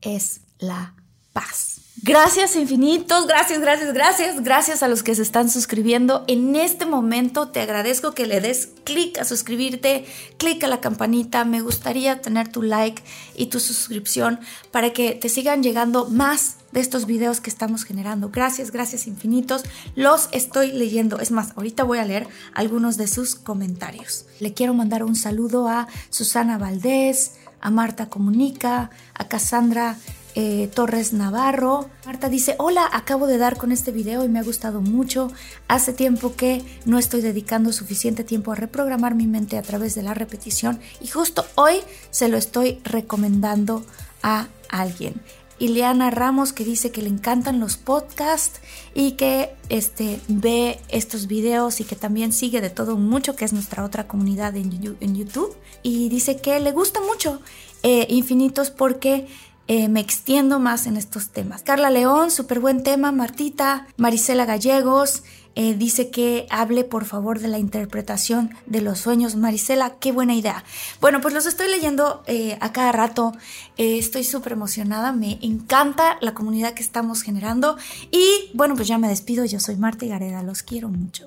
es 0.01 0.43
la 0.59 0.95
paz. 1.35 1.75
Gracias 2.03 2.55
infinitos, 2.57 3.27
gracias, 3.27 3.61
gracias, 3.61 3.95
gracias, 3.95 4.43
gracias 4.43 4.83
a 4.83 4.89
los 4.89 5.03
que 5.03 5.15
se 5.15 5.23
están 5.23 5.49
suscribiendo. 5.49 6.25
En 6.27 6.55
este 6.55 6.85
momento 6.85 7.49
te 7.49 7.61
agradezco 7.61 8.13
que 8.13 8.27
le 8.27 8.43
des 8.43 8.69
clic 8.85 9.19
a 9.19 9.25
suscribirte, 9.25 10.05
clic 10.37 10.63
a 10.65 10.67
la 10.67 10.81
campanita. 10.81 11.47
Me 11.47 11.63
gustaría 11.63 12.21
tener 12.21 12.49
tu 12.49 12.63
like 12.63 13.03
y 13.37 13.47
tu 13.47 13.59
suscripción 13.59 14.39
para 14.71 14.93
que 14.93 15.13
te 15.13 15.31
sigan 15.31 15.63
llegando 15.63 16.07
más 16.11 16.57
de 16.73 16.81
estos 16.81 17.07
videos 17.07 17.41
que 17.41 17.49
estamos 17.49 17.85
generando. 17.85 18.29
Gracias, 18.29 18.71
gracias 18.71 19.07
infinitos. 19.07 19.63
Los 19.95 20.29
estoy 20.33 20.73
leyendo. 20.73 21.21
Es 21.21 21.31
más, 21.31 21.53
ahorita 21.57 21.85
voy 21.85 21.99
a 21.99 22.05
leer 22.05 22.29
algunos 22.53 22.99
de 22.99 23.09
sus 23.09 23.35
comentarios. 23.35 24.27
Le 24.41 24.53
quiero 24.53 24.75
mandar 24.75 25.05
un 25.05 25.17
saludo 25.17 25.69
a 25.69 25.89
Susana 26.11 26.59
Valdés, 26.59 27.37
a 27.63 27.71
Marta 27.71 28.11
Comunica, 28.11 28.91
a 29.15 29.27
Cassandra 29.27 29.97
eh, 30.35 30.69
Torres 30.75 31.13
Navarro. 31.13 31.89
Marta 32.05 32.29
dice, 32.29 32.57
hola, 32.59 32.89
acabo 32.93 33.27
de 33.27 33.39
dar 33.39 33.57
con 33.57 33.73
este 33.73 33.93
video 33.93 34.25
y 34.25 34.29
me 34.29 34.39
ha 34.39 34.43
gustado 34.43 34.81
mucho. 34.81 35.31
Hace 35.69 35.93
tiempo 35.93 36.35
que 36.35 36.63
no 36.85 36.99
estoy 36.99 37.21
dedicando 37.21 37.73
suficiente 37.73 38.25
tiempo 38.25 38.53
a 38.53 38.57
reprogramar 38.57 39.15
mi 39.15 39.27
mente 39.27 39.59
a 39.59 39.63
través 39.63 39.95
de 39.95 40.03
la 40.03 40.15
repetición 40.15 40.81
y 41.01 41.07
justo 41.07 41.45
hoy 41.55 41.77
se 42.11 42.29
lo 42.29 42.37
estoy 42.37 42.81
recomendando 42.85 43.85
a 44.23 44.49
alguien. 44.69 45.21
Ileana 45.59 46.11
Ramos 46.11 46.53
que 46.53 46.65
dice 46.65 46.91
que 46.91 47.03
le 47.03 47.09
encantan 47.09 47.61
los 47.61 47.77
podcasts 47.77 48.61
y 48.93 49.13
que 49.13 49.55
este, 49.69 50.21
ve 50.27 50.81
estos 50.89 51.27
videos 51.27 51.81
y 51.81 51.85
que 51.85 51.97
también 51.97 52.33
sigue 52.33 52.61
de 52.61 52.71
todo 52.71 52.97
mucho, 52.97 53.37
que 53.37 53.45
es 53.45 53.53
nuestra 53.53 53.85
otra 53.85 54.09
comunidad 54.09 54.57
en, 54.57 55.15
YouTube. 55.15 55.55
Y 55.83 56.09
dice 56.09 56.37
que 56.37 56.59
le 56.59 56.73
gusta 56.73 57.01
mucho 57.01 57.41
eh, 57.83 58.07
Infinitos 58.09 58.71
porque 58.71 59.29
eh, 59.67 59.89
me 59.89 60.01
extiendo 60.01 60.59
más 60.59 60.87
en 60.87 60.97
estos 60.97 61.31
temas. 61.31 61.63
Carla 61.63 61.91
León, 61.91 62.31
súper 62.31 62.61
buen 62.61 62.83
tema. 62.83 63.13
Martita, 63.13 63.87
Marisela 63.97 64.45
Gallegos, 64.45 65.23
eh, 65.55 65.75
dice 65.75 66.11
que 66.11 66.47
hable 66.51 66.85
por 66.85 67.05
favor 67.07 67.39
de 67.39 67.49
la 67.49 67.59
interpretación 67.59 68.51
de 68.67 68.83
los 68.83 68.99
sueños. 68.99 69.37
Marisela, 69.37 69.97
qué 70.01 70.13
buena 70.13 70.35
idea. 70.35 70.65
Bueno, 71.01 71.21
pues 71.21 71.33
los 71.33 71.47
estoy 71.47 71.69
leyendo 71.69 72.23
eh, 72.27 72.59
a 72.61 72.73
cada 72.73 72.93
rato. 72.93 73.33
estoy 73.77 74.25
súper 74.25 74.53
emocionada. 74.53 75.13
Me 75.13 75.39
encanta 75.41 76.19
la 76.21 76.35
comunidad 76.35 76.75
que 76.75 76.83
estamos 76.83 77.23
generando. 77.23 77.79
Y 78.11 78.51
bueno, 78.53 78.75
pues 78.75 78.89
ya 78.89 78.99
me 78.99 79.09
despido. 79.09 79.45
Yo 79.45 79.61
soy 79.61 79.77
Marta 79.77 80.05
Gareda. 80.05 80.43
Los 80.43 80.63
quiero 80.63 80.89
mucho. 80.89 81.27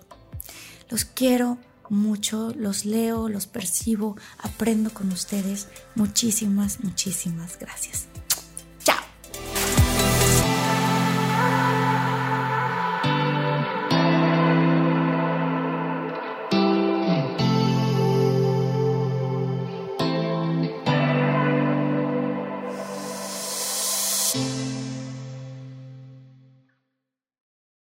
Los 0.89 1.05
quiero 1.05 1.57
mucho, 1.89 2.53
los 2.55 2.85
leo, 2.85 3.29
los 3.29 3.47
percibo, 3.47 4.15
aprendo 4.39 4.93
con 4.93 5.11
ustedes. 5.11 5.67
Muchísimas, 5.95 6.83
muchísimas 6.83 7.57
gracias. 7.59 8.07